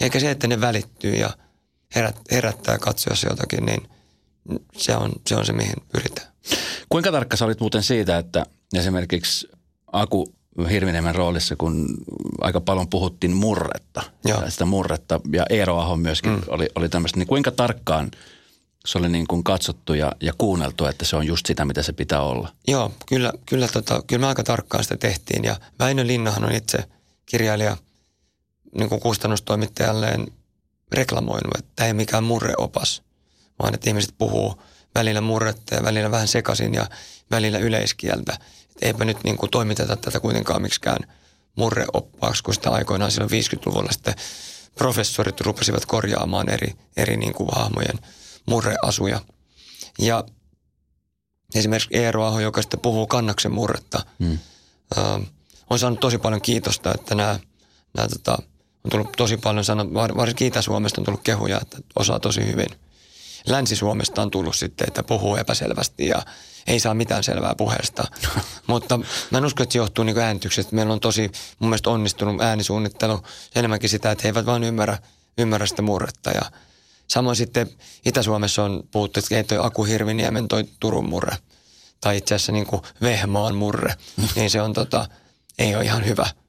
eikä 0.00 0.20
se, 0.20 0.30
että 0.30 0.46
ne 0.46 0.60
välittyy 0.60 1.14
ja 1.14 1.30
herät, 1.94 2.16
herättää 2.30 2.78
katsojassa 2.78 3.28
jotakin, 3.28 3.66
niin 3.66 3.88
se 4.76 4.96
on, 4.96 5.12
se 5.26 5.36
on 5.36 5.46
se, 5.46 5.52
mihin 5.52 5.76
pyritään. 5.92 6.28
Kuinka 6.88 7.12
tarkka 7.12 7.36
sä 7.36 7.44
olit 7.44 7.60
muuten 7.60 7.82
siitä, 7.82 8.18
että 8.18 8.46
esimerkiksi 8.74 9.48
Aku 9.92 10.34
Hirviniemen 10.70 11.14
roolissa, 11.14 11.56
kun 11.56 11.86
aika 12.40 12.60
paljon 12.60 12.88
puhuttiin 12.88 13.36
murretta, 13.36 14.02
ja 14.24 14.50
sitä 14.50 14.64
murretta, 14.64 15.20
ja 15.32 15.46
Eero 15.50 15.78
Aho 15.78 15.96
myöskin 15.96 16.32
mm. 16.32 16.42
oli, 16.48 16.68
oli 16.74 16.88
tämmöistä, 16.88 17.18
niin 17.18 17.26
kuinka 17.26 17.50
tarkkaan 17.50 18.10
se 18.86 18.98
oli 18.98 19.08
niin 19.08 19.26
kuin 19.26 19.44
katsottu 19.44 19.94
ja, 19.94 20.12
ja 20.20 20.32
kuunneltu, 20.38 20.84
että 20.84 21.04
se 21.04 21.16
on 21.16 21.26
just 21.26 21.46
sitä, 21.46 21.64
mitä 21.64 21.82
se 21.82 21.92
pitää 21.92 22.22
olla? 22.22 22.52
Joo, 22.68 22.92
kyllä, 23.06 23.32
kyllä, 23.46 23.68
tota, 23.68 24.02
kyllä 24.06 24.20
me 24.20 24.26
aika 24.26 24.42
tarkkaan 24.42 24.84
sitä 24.84 24.96
tehtiin, 24.96 25.44
ja 25.44 25.56
Väinö 25.78 26.06
Linnahan 26.06 26.44
on 26.44 26.52
itse 26.52 26.78
kirjailija 27.26 27.76
niin 28.78 28.88
kuin 28.88 29.00
kustannustoimittajalleen 29.00 30.26
reklamoinut, 30.92 31.56
että 31.58 31.70
tämä 31.76 31.86
ei 31.86 31.90
ole 31.90 31.96
mikään 31.96 32.24
murreopas, 32.24 33.02
vaan 33.62 33.74
että 33.74 33.90
ihmiset 33.90 34.14
puhuu 34.18 34.62
välillä 34.96 35.20
murretta 35.20 35.74
ja 35.74 35.82
välillä 35.82 36.10
vähän 36.10 36.28
sekaisin 36.28 36.74
ja 36.74 36.86
välillä 37.30 37.58
yleiskieltä. 37.58 38.32
Että 38.70 38.86
eipä 38.86 39.04
nyt 39.04 39.24
niin 39.24 39.36
kuin 39.36 39.50
toimiteta 39.50 39.96
tätä 39.96 40.20
kuitenkaan 40.20 40.62
miksikään 40.62 41.12
murreoppaaksi, 41.56 42.42
kun 42.42 42.54
sitä 42.54 42.70
aikoinaan 42.70 43.10
silloin 43.10 43.30
50-luvulla 43.30 43.92
sitten 43.92 44.14
professorit 44.74 45.40
rupesivat 45.40 45.86
korjaamaan 45.86 46.48
eri, 46.48 46.74
eri 46.96 47.16
niin 47.16 47.34
kuin 47.34 47.48
hahmojen 47.52 47.98
murreasuja. 48.46 49.20
Ja 49.98 50.24
esimerkiksi 51.54 51.96
Eero 51.96 52.24
Aho, 52.24 52.40
joka 52.40 52.62
sitten 52.62 52.80
puhuu 52.80 53.06
kannaksen 53.06 53.52
murretta, 53.52 54.02
hmm. 54.18 54.38
äh, 54.98 55.20
on 55.70 55.78
saanut 55.78 56.00
tosi 56.00 56.18
paljon 56.18 56.42
kiitosta, 56.42 56.94
että 56.94 57.14
nämä, 57.14 57.38
nämä 57.94 58.08
tota, 58.08 58.38
on 58.84 58.90
tullut 58.90 59.12
tosi 59.16 59.36
paljon 59.36 59.64
sanoa, 59.64 60.08
varsinkin 60.16 60.46
Itä-Suomesta 60.46 61.00
on 61.00 61.04
tullut 61.04 61.22
kehuja, 61.22 61.60
että 61.62 61.78
osaa 61.96 62.20
tosi 62.20 62.46
hyvin. 62.46 62.85
Länsi-Suomesta 63.46 64.22
on 64.22 64.30
tullut 64.30 64.56
sitten, 64.56 64.88
että 64.88 65.02
puhuu 65.02 65.36
epäselvästi 65.36 66.06
ja 66.06 66.22
ei 66.66 66.80
saa 66.80 66.94
mitään 66.94 67.24
selvää 67.24 67.54
puheesta. 67.54 68.04
Mutta 68.66 68.98
mä 69.30 69.38
en 69.38 69.44
usko, 69.44 69.62
että 69.62 69.72
se 69.72 69.78
johtuu 69.78 70.04
niin 70.04 70.18
äänityksestä. 70.18 70.74
Meillä 70.74 70.92
on 70.92 71.00
tosi 71.00 71.30
mun 71.58 71.70
mielestä 71.70 71.90
onnistunut 71.90 72.40
äänisuunnittelu 72.40 73.22
enemmänkin 73.54 73.90
sitä, 73.90 74.10
että 74.10 74.22
he 74.22 74.28
eivät 74.28 74.46
vaan 74.46 74.64
ymmärrä, 74.64 74.98
ymmärrä 75.38 75.66
sitä 75.66 75.82
murretta. 75.82 76.30
Ja 76.30 76.42
samoin 77.08 77.36
sitten 77.36 77.70
Itä-Suomessa 78.04 78.64
on 78.64 78.82
puhuttu, 78.90 79.20
että 79.20 79.36
ei 79.36 79.44
toi 79.44 79.58
Aku 79.60 79.84
Hirviniemen 79.84 80.48
toi 80.48 80.64
Turun 80.80 81.08
murre. 81.08 81.36
Tai 82.00 82.16
itse 82.16 82.34
asiassa 82.34 82.52
niin 82.52 82.66
kuin 82.66 82.82
Vehmaan 83.02 83.54
murre. 83.54 83.94
Niin 84.36 84.50
se 84.50 84.62
on 84.62 84.72
tota, 84.72 85.08
ei 85.58 85.76
ole 85.76 85.84
ihan 85.84 86.06
hyvä– 86.06 86.26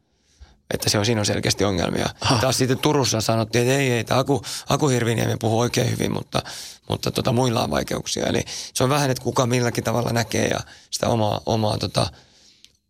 että 0.73 0.89
se 0.89 0.99
on, 0.99 1.05
siinä 1.05 1.21
on 1.21 1.25
selkeästi 1.25 1.63
ongelmia. 1.63 2.09
Ah. 2.21 2.41
Taas 2.41 2.57
sitten 2.57 2.79
Turussa 2.79 3.21
sanottiin, 3.21 3.61
että 3.61 3.79
ei, 3.79 3.91
ei, 3.91 3.99
että 3.99 4.17
Aku, 4.17 4.41
Aku 4.69 4.87
Hirviniemi 4.87 5.35
puhuu 5.39 5.59
oikein 5.59 5.91
hyvin, 5.91 6.11
mutta, 6.11 6.41
mutta 6.89 7.11
tota, 7.11 7.31
muilla 7.31 7.63
on 7.63 7.71
vaikeuksia. 7.71 8.25
Eli 8.25 8.43
se 8.73 8.83
on 8.83 8.89
vähän, 8.89 9.11
että 9.11 9.23
kuka 9.23 9.45
milläkin 9.45 9.83
tavalla 9.83 10.09
näkee 10.09 10.47
ja 10.47 10.59
sitä 10.91 11.07
omaa, 11.07 11.41
omaa 11.45 11.77
tota, 11.77 12.07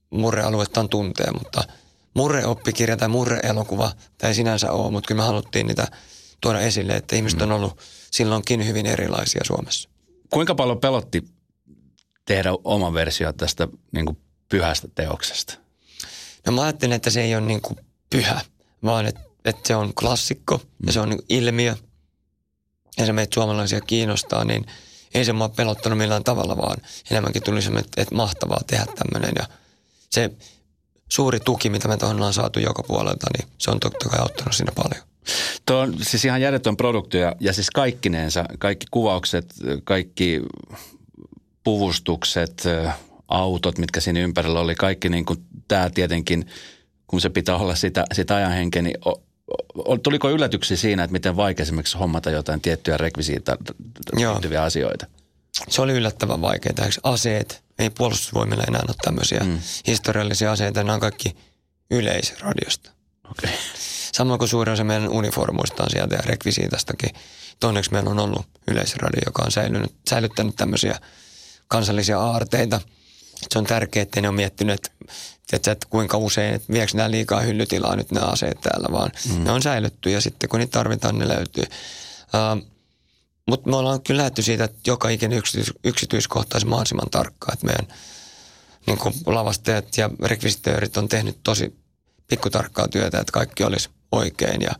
murrealuettaan 0.09 0.89
tuntee, 0.89 1.31
mutta 1.31 1.63
murreoppikirja 2.13 2.97
tai 2.97 3.07
murreelokuva, 3.07 3.91
tämä 4.17 4.29
ei 4.29 4.35
sinänsä 4.35 4.71
ole, 4.71 4.91
mutta 4.91 5.07
kyllä 5.07 5.21
me 5.21 5.25
haluttiin 5.25 5.67
niitä 5.67 5.87
tuoda 6.41 6.59
esille, 6.59 6.93
että 6.93 7.15
ihmiset 7.15 7.41
on 7.41 7.49
mm. 7.49 7.55
ollut 7.55 7.79
silloinkin 8.11 8.67
hyvin 8.67 8.85
erilaisia 8.85 9.41
Suomessa. 9.43 9.89
Kuinka 10.29 10.55
paljon 10.55 10.79
pelotti 10.79 11.23
tehdä 12.25 12.49
oma 12.63 12.93
versio 12.93 13.33
tästä 13.33 13.67
niin 13.91 14.05
kuin 14.05 14.17
pyhästä 14.49 14.87
teoksesta? 14.95 15.66
No 16.47 16.53
mä 16.53 16.61
ajattelen, 16.61 16.95
että 16.95 17.09
se 17.09 17.21
ei 17.21 17.35
ole 17.35 17.45
niin 17.45 17.61
kuin 17.61 17.79
pyhä, 18.09 18.41
vaan 18.83 19.05
että, 19.05 19.21
että 19.45 19.61
se 19.67 19.75
on 19.75 19.93
klassikko 19.93 20.61
ja 20.85 20.91
se 20.91 20.99
on 20.99 21.09
niin 21.09 21.21
ilmiö. 21.29 21.75
Ja 22.97 23.05
se 23.05 23.13
meitä 23.13 23.33
suomalaisia 23.33 23.81
kiinnostaa, 23.81 24.45
niin 24.45 24.65
ei 25.13 25.25
se 25.25 25.33
mua 25.33 25.49
pelottanut 25.49 25.97
millään 25.97 26.23
tavalla, 26.23 26.57
vaan 26.57 26.77
enemmänkin 27.11 27.43
tuli 27.43 27.61
se, 27.61 27.69
että, 27.69 28.01
että 28.01 28.15
mahtavaa 28.15 28.61
tehdä 28.67 28.85
tämmöinen. 28.85 29.33
Ja 29.35 29.47
se 30.09 30.31
suuri 31.09 31.39
tuki, 31.39 31.69
mitä 31.69 31.87
me 31.87 31.97
tuohon 31.97 32.15
ollaan 32.15 32.33
saatu 32.33 32.59
joka 32.59 32.83
puolelta, 32.83 33.27
niin 33.37 33.49
se 33.57 33.71
on 33.71 33.79
totta 33.79 34.09
kai 34.09 34.19
auttanut 34.19 34.55
siinä 34.55 34.71
paljon. 34.75 35.07
Tuo 35.65 35.77
on 35.77 35.95
siis 36.01 36.25
ihan 36.25 36.41
järjetön 36.41 36.77
produkti 36.77 37.17
ja, 37.17 37.35
ja 37.39 37.53
siis 37.53 37.69
kaikkineensa, 37.69 38.45
kaikki 38.59 38.85
kuvaukset, 38.91 39.53
kaikki 39.83 40.41
puvustukset, 41.63 42.63
autot, 43.27 43.77
mitkä 43.77 43.99
siinä 43.99 44.19
ympärillä 44.19 44.59
oli, 44.59 44.75
kaikki 44.75 45.09
niin 45.09 45.25
kuin 45.25 45.45
tämä 45.67 45.89
tietenkin, 45.89 46.47
kun 47.07 47.21
se 47.21 47.29
pitää 47.29 47.55
olla 47.55 47.75
sitä, 47.75 48.05
sitä 48.13 48.35
ajan 48.35 48.51
henkeä, 48.51 48.81
niin 48.81 48.97
o, 49.05 49.23
o, 49.75 49.97
tuliko 49.97 50.29
yllätyksiä 50.29 50.77
siinä, 50.77 51.03
että 51.03 51.11
miten 51.11 51.35
vaikea 51.35 51.63
esimerkiksi 51.63 51.97
hommata 51.97 52.29
jotain 52.29 52.61
tiettyjä 52.61 52.97
rekvisiitä 52.97 53.57
liittyviä 54.15 54.63
asioita? 54.63 55.07
Se 55.69 55.81
oli 55.81 55.93
yllättävän 55.93 56.41
vaikeaa. 56.41 56.89
Aseet, 57.03 57.63
ei 57.79 57.89
puolustusvoimilla 57.89 58.63
enää 58.67 58.81
ole 58.87 58.95
tämmöisiä 59.01 59.39
mm. 59.39 59.59
historiallisia 59.87 60.51
aseita, 60.51 60.83
nämä 60.83 60.93
on 60.93 60.99
kaikki 60.99 61.35
yleisradiosta. 61.91 62.91
Okay. 63.31 63.51
Samoin 64.13 64.39
kuin 64.39 64.49
suurin 64.49 64.73
osa 64.73 64.83
meidän 64.83 65.09
uniformuista 65.09 65.83
on 65.83 65.89
sieltä 65.89 66.15
ja 66.15 66.21
rekvisiitastakin. 66.21 67.09
Onneksi 67.63 67.91
meillä 67.91 68.09
on 68.09 68.19
ollut 68.19 68.45
yleisradio, 68.67 69.21
joka 69.25 69.43
on 69.45 69.51
säilynyt, 69.51 69.91
säilyttänyt 70.09 70.55
tämmöisiä 70.55 70.99
kansallisia 71.67 72.19
aarteita– 72.19 72.81
se 73.49 73.59
on 73.59 73.65
tärkeää, 73.65 74.03
että 74.03 74.21
ne 74.21 74.29
on 74.29 74.35
miettinyt, 74.35 74.73
että, 74.73 75.13
että, 75.53 75.71
että 75.71 75.87
kuinka 75.89 76.17
usein, 76.17 76.55
että 76.55 76.73
viekö 76.73 76.91
nämä 76.93 77.11
liikaa 77.11 77.41
hyllytilaa 77.41 77.95
nyt 77.95 78.11
nämä 78.11 78.25
aseet 78.25 78.61
täällä, 78.61 78.87
vaan 78.91 79.11
mm. 79.29 79.43
ne 79.43 79.51
on 79.51 79.61
säilytty 79.61 80.09
ja 80.09 80.21
sitten 80.21 80.49
kun 80.49 80.59
niitä 80.59 80.71
tarvitaan, 80.71 81.19
ne 81.19 81.27
löytyy. 81.27 81.63
Uh, 81.63 82.67
mutta 83.47 83.69
me 83.69 83.75
ollaan 83.75 84.01
kyllä 84.01 84.17
lähdetty 84.17 84.41
siitä, 84.41 84.63
että 84.63 84.79
joka 84.87 85.09
ikinen 85.09 85.37
yksityis, 85.37 85.73
yksityiskohta 85.83 86.55
olisi 86.55 86.67
mahdollisimman 86.67 87.09
tarkkaa, 87.09 87.53
että 87.53 87.65
meidän 87.65 87.87
niin 88.87 88.97
kuin 88.97 89.13
lavastajat 89.25 89.97
ja 89.97 90.09
rekvisitöörit 90.23 90.97
on 90.97 91.09
tehnyt 91.09 91.37
tosi 91.43 91.75
pikkutarkkaa 92.27 92.87
työtä, 92.87 93.19
että 93.19 93.31
kaikki 93.31 93.63
olisi 93.63 93.89
oikein 94.11 94.61
ja 94.61 94.71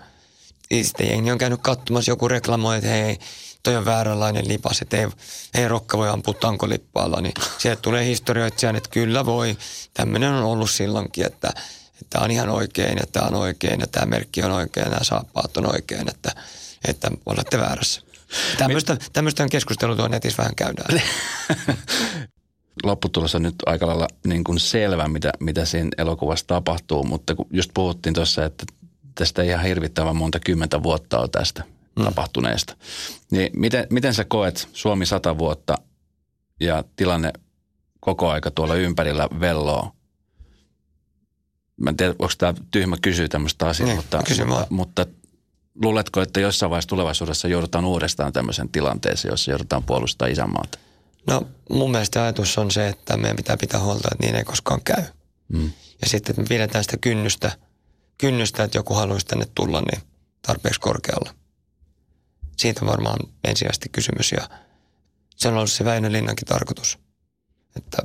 sitten 0.84 1.08
jengi 1.08 1.32
on 1.32 1.38
käynyt 1.38 1.62
katsomassa, 1.62 2.12
joku 2.12 2.28
reklamoi, 2.28 2.78
että 2.78 2.90
hei, 2.90 3.20
toi 3.64 3.76
on 3.76 3.86
vääränlainen 3.86 4.48
lipas, 4.48 4.82
että 4.82 4.98
ei, 4.98 5.08
ei 5.54 5.68
rokka 5.68 5.98
voi 5.98 6.10
ampua 6.10 6.34
tankolippaalla, 6.34 7.22
niin 7.22 7.34
sieltä 7.58 7.82
tulee 7.82 8.06
historioitsijan, 8.06 8.76
että 8.76 8.90
kyllä 8.90 9.26
voi. 9.26 9.58
Tämmöinen 9.94 10.34
on 10.34 10.44
ollut 10.44 10.72
silloinkin, 10.72 11.26
että, 11.26 11.48
että 11.94 12.06
tämä 12.10 12.26
on 12.26 12.32
ihan 12.32 12.50
oikein, 12.50 13.04
että 13.04 13.20
tämä 13.20 13.28
on 13.28 13.36
oikein, 13.36 13.80
ja 13.80 13.88
tämä 13.88 14.06
merkki 14.06 14.44
on 14.44 14.52
oikein, 14.52 14.84
ja 14.84 14.90
nämä 14.90 15.04
saappaat 15.04 15.58
on 15.58 15.74
oikein, 15.74 16.10
että, 16.10 16.32
että 16.88 17.12
olette 17.26 17.60
väärässä. 17.60 18.02
Tämmöistä, 18.58 18.98
tämmöistä 19.14 19.48
keskustelua 19.52 19.96
tuo 19.96 20.08
netissä 20.08 20.38
vähän 20.38 20.56
käydään. 20.56 21.02
lopputulos 22.84 23.36
on 23.36 23.44
nyt 23.44 23.56
aika 23.66 23.88
lailla 23.88 24.08
niin 24.28 24.44
kuin 24.44 24.60
selvä, 24.60 25.08
mitä, 25.08 25.32
mitä 25.40 25.66
siinä 25.66 25.90
elokuvassa 25.98 26.48
tapahtuu, 26.48 27.04
mutta 27.04 27.36
kun 27.36 27.48
just 27.52 27.72
puhuttiin 27.74 28.14
tuossa, 28.14 28.46
että 28.46 28.66
tästä 29.16 29.44
ihan 29.44 29.64
hirvittävän 29.64 30.16
monta 30.16 30.40
kymmentä 30.40 30.84
vuotta 30.84 31.20
on 31.20 31.32
tästä 31.32 31.64
mm. 31.98 32.04
tapahtuneesta. 32.04 32.76
Niin 33.32 33.50
miten, 33.54 33.88
miten 33.90 34.14
sä 34.14 34.26
koet 34.26 34.70
Suomi 34.74 35.06
sata 35.06 35.38
vuotta 35.38 35.78
ja 36.60 36.84
tilanne 36.96 37.34
koko 38.00 38.30
aika 38.30 38.52
tuolla 38.52 38.76
ympärillä 38.76 39.28
velloo? 39.40 39.92
Mä 41.78 41.90
en 41.90 41.98
tiedä, 41.98 42.12
onko 42.20 42.34
tämä 42.38 42.54
tyhmä 42.72 42.98
kysyä 43.02 43.28
tämmöistä 43.28 43.68
asiaa, 43.68 43.88
niin, 43.88 43.96
mutta, 43.96 44.18
mutta, 44.18 44.68
mutta 44.70 45.06
luuletko, 45.82 46.22
että 46.22 46.40
jossain 46.40 46.70
vaiheessa 46.70 46.90
tulevaisuudessa 46.90 47.48
joudutaan 47.48 47.86
uudestaan 47.86 48.34
tämmöisen 48.34 48.70
tilanteeseen, 48.70 49.32
jossa 49.32 49.52
joudutaan 49.52 49.84
puolustamaan 49.84 50.32
isänmaata? 50.32 50.80
No 51.28 51.48
mun 51.70 51.92
mielestä 51.92 52.24
ajatus 52.24 52.58
on 52.58 52.72
se, 52.72 52.88
että 52.88 53.18
meidän 53.18 53.36
pitää 53.36 53.58
pitää 53.58 53.80
huolta, 53.80 54.08
että 54.12 54.26
niin 54.26 54.36
ei 54.36 54.44
koskaan 54.44 54.82
käy. 54.84 55.04
Mm. 55.48 55.72
Ja 56.02 56.10
sitten, 56.10 56.32
että 56.32 56.42
me 56.42 56.48
pidetään 56.48 56.84
sitä 56.84 56.98
kynnystä, 56.98 57.52
kynnystä, 58.18 58.64
että 58.64 58.78
joku 58.78 58.94
haluaisi 58.94 59.26
tänne 59.26 59.46
tulla, 59.56 59.82
niin 59.82 60.02
tarpeeksi 60.42 60.80
korkealla. 60.80 61.34
Siitä 62.58 62.86
varmaan 62.86 63.20
ensisijaisesti 63.44 63.90
kysymys 63.90 64.32
ja 64.32 64.50
se 65.36 65.48
on 65.48 65.58
ollut 65.58 65.72
se 65.72 65.86
Väinö 65.86 66.12
Linnankin 66.12 66.48
tarkoitus, 66.48 67.00
että 67.76 67.98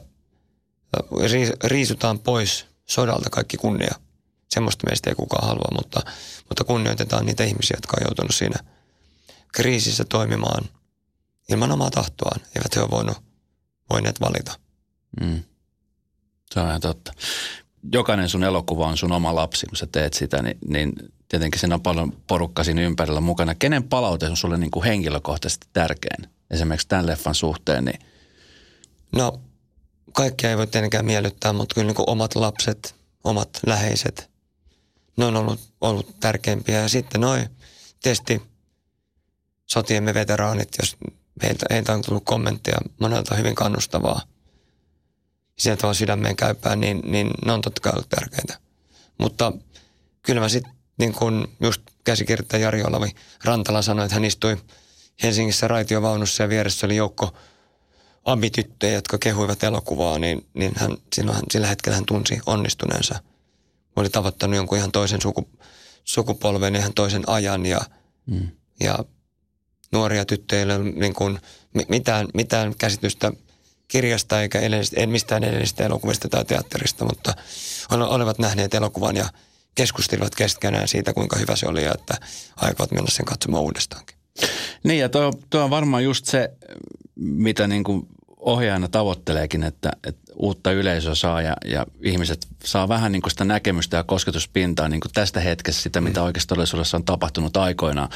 riisutaan 1.65 2.19
pois 2.19 2.67
sodalta 2.85 3.31
kaikki 3.31 3.57
kunnia. 3.57 3.95
Semmoista 4.51 4.87
meistä 4.91 5.11
ei 5.11 5.17
kukaan 5.17 5.49
halua, 5.49 5.69
mutta, 5.75 6.01
mutta 6.49 6.65
kunnioitetaan 6.65 7.27
niitä 7.27 7.45
ihmisiä, 7.45 7.77
jotka 7.77 7.97
on 8.01 8.07
joutunut 8.07 8.35
siinä 8.35 8.59
kriisissä 9.53 10.05
toimimaan– 10.05 10.65
ilman 11.49 11.73
omaa 11.73 11.91
tahtoaan. 11.91 12.41
Eivät 12.57 12.77
he 12.77 12.81
ole 12.81 12.91
voinut, 12.91 13.17
voineet 13.91 14.21
valita. 14.21 14.59
Mm. 15.21 15.43
Se 16.51 16.61
on 16.61 16.69
ihan 16.69 16.81
totta. 16.81 17.13
Jokainen 17.93 18.29
sun 18.29 18.45
elokuva 18.45 18.87
on 18.87 18.97
sun 18.97 19.13
oma 19.13 19.35
lapsi, 19.35 19.67
kun 19.67 19.77
sä 19.77 19.87
teet 19.93 20.13
sitä, 20.13 20.43
niin, 20.43 20.59
niin 20.69 20.93
tietenkin 21.33 21.61
siinä 21.61 21.75
on 21.75 21.83
paljon 21.83 22.13
porukka 22.27 22.65
siinä 22.65 22.83
ympärillä 22.83 23.21
mukana. 23.21 23.55
Kenen 23.55 23.83
palaute 23.83 24.27
on 24.27 24.37
sulle 24.37 24.59
niin 24.59 24.71
kuin 24.71 24.85
henkilökohtaisesti 24.85 25.67
tärkein 25.73 26.31
esimerkiksi 26.51 26.89
tämän 26.89 27.07
leffan 27.07 27.35
suhteen? 27.35 27.85
Niin... 27.85 28.01
No, 29.17 29.41
kaikkia 30.13 30.51
ei 30.51 30.57
voi 30.57 30.67
tietenkään 30.67 31.05
miellyttää, 31.05 31.53
mutta 31.53 31.75
kyllä 31.75 31.87
niin 31.87 31.95
kuin 31.95 32.11
omat 32.11 32.35
lapset, 32.35 32.95
omat 33.25 33.49
läheiset, 33.67 34.31
ne 35.17 35.25
on 35.25 35.37
ollut, 35.37 35.61
ollut 35.81 36.21
tärkeimpiä. 36.21 36.81
Ja 36.81 36.89
sitten 36.89 37.21
noin 37.21 37.49
tietysti 38.03 38.43
sotiemme 39.67 40.15
veteraanit, 40.15 40.69
jos 40.83 40.97
heiltä, 41.43 41.67
heiltä 41.71 41.93
on 41.93 42.03
tullut 42.03 42.25
kommentteja 42.25 42.79
monelta 43.01 43.35
hyvin 43.35 43.55
kannustavaa. 43.55 44.23
Sieltä 45.59 45.83
vaan 45.83 45.95
sydämeen 45.95 46.37
käypää, 46.37 46.77
niin, 46.77 47.01
niin 47.05 47.31
ne 47.45 47.53
on 47.53 47.61
totta 47.61 47.81
kai 47.81 47.93
ollut 47.93 48.09
tärkeitä. 48.09 48.59
Mutta 49.19 49.53
kyllä 50.23 50.41
mä 50.41 50.49
sitten 50.49 50.82
niin 50.99 51.13
kun 51.13 51.49
just 51.61 51.83
käsikirjoittaja 52.05 52.63
Jari 52.63 52.83
Olavi 52.83 53.11
Rantala 53.45 53.83
sanoi, 53.83 54.05
että 54.05 54.15
hän 54.15 54.25
istui 54.25 54.57
Helsingissä 55.23 55.69
raitiovaunussa 55.69 56.43
ja 56.43 56.49
vieressä 56.49 56.87
oli 56.87 56.97
joukko 56.97 57.35
abityttöjä, 58.25 58.93
jotka 58.93 59.19
kehuivat 59.19 59.63
elokuvaa, 59.63 60.19
niin, 60.19 60.47
niin 60.55 60.73
hän, 60.77 60.97
silloin 61.15 61.35
hän, 61.35 61.45
sillä 61.51 61.67
hetkellä 61.67 61.97
hän 61.97 62.07
tunsi 62.07 62.41
onnistuneensa. 62.47 63.23
Oli 63.97 64.11
tavoittanut 64.11 64.57
jonkun 64.57 64.79
ihan 64.79 64.93
toisen 64.93 65.23
suku, 65.23 65.49
sukupolven, 66.05 66.77
ihan 66.77 66.95
toisen 66.95 67.23
ajan 67.27 67.67
ja, 67.67 67.81
mm. 68.27 68.49
ja 68.81 68.99
nuoria 69.93 70.25
tyttöjä, 70.25 70.79
niin 70.79 71.15
kuin 71.15 71.39
mitään, 71.89 72.29
mitään 72.35 72.75
käsitystä 72.79 73.33
kirjasta 73.89 74.43
eikä 74.43 74.61
edellisestä, 74.61 75.01
en 75.01 75.11
mistään 75.11 75.45
edellisestä 75.45 75.85
elokuvista 75.85 76.29
tai 76.29 76.45
teatterista, 76.45 77.05
mutta 77.05 77.35
olivat 77.91 78.39
nähneet 78.39 78.75
elokuvan 78.75 79.17
ja 79.17 79.29
keskustelivat 79.75 80.35
keskenään 80.35 80.89
siitä, 80.89 81.13
kuinka 81.13 81.39
hyvä 81.39 81.57
se 81.57 81.69
oli 81.69 81.85
ja 81.85 81.93
että 81.95 82.15
aikovat 82.57 82.91
mennä 82.91 83.11
sen 83.11 83.27
katsomaan 83.27 83.63
uudestaankin. 83.63 84.17
Niin 84.85 85.01
ja 85.01 85.09
tuo, 85.09 85.33
tuo 85.51 85.65
on 85.65 85.71
varmaan 85.71 86.05
just 86.05 86.27
se, 86.27 86.51
mitä 87.15 87.67
niin 87.67 87.85
kuin 87.85 88.09
ohjaajana 88.37 88.89
tavoitteleekin, 88.89 89.63
että, 89.63 89.91
että 90.07 90.33
uutta 90.37 90.73
yleisöä 90.73 91.15
saa 91.15 91.43
ja, 91.43 91.57
ja 91.65 91.87
ihmiset 92.03 92.47
saa 92.65 92.89
vähän 92.89 93.13
niin 93.13 93.23
kuin 93.23 93.31
sitä 93.31 93.45
näkemystä 93.45 93.97
ja 93.97 94.05
kosketuspintaa 94.05 94.89
niin 94.89 95.01
kuin 95.01 95.13
tästä 95.13 95.41
hetkestä 95.41 95.83
sitä, 95.83 96.01
mitä 96.01 96.21
mm. 96.21 96.27
oikeasti 96.27 96.49
todellisuudessa 96.49 96.97
on 96.97 97.05
tapahtunut 97.05 97.57
aikoinaan. 97.57 98.09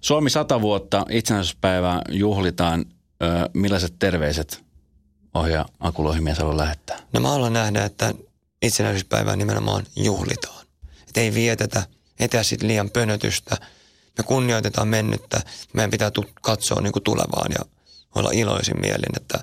Suomi 0.00 0.30
100 0.30 0.60
vuotta 0.60 1.04
itsenäisyyspäivää 1.10 2.02
juhlitaan. 2.10 2.84
Ö, 3.22 3.26
millaiset 3.54 3.94
terveiset 3.98 4.64
ohjaa 5.34 5.68
Aku 5.80 6.04
Lohimies 6.04 6.38
haluaa 6.38 6.56
lähettää? 6.56 6.98
No 7.12 7.20
mä 7.20 7.28
haluan 7.28 7.52
nähdä, 7.52 7.84
että 7.84 8.14
itsenäisyyspäivää 8.62 9.36
nimenomaan 9.36 9.86
juhlitaan. 9.96 10.63
Ei 11.16 11.34
vietetä, 11.34 11.82
etää 12.20 12.42
sitten 12.42 12.68
liian 12.68 12.90
pönötystä. 12.90 13.56
Me 14.18 14.24
kunnioitetaan 14.24 14.88
mennyttä. 14.88 15.40
Meidän 15.72 15.90
pitää 15.90 16.10
katsoa 16.42 16.80
niin 16.80 16.92
kuin 16.92 17.02
tulevaan 17.02 17.52
ja 17.58 17.64
olla 18.14 18.30
iloisin 18.32 18.80
mielin, 18.80 19.16
että 19.16 19.38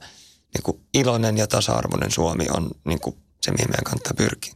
niin 0.53 0.63
kuin 0.63 0.81
iloinen 0.93 1.37
ja 1.37 1.47
tasa-arvoinen 1.47 2.11
Suomi 2.11 2.45
on 2.53 2.69
niin 2.85 2.99
kuin 2.99 3.15
se, 3.41 3.51
mihin 3.51 3.69
meidän 3.69 3.83
kannattaa 3.83 4.13
pyrkiä. 4.17 4.53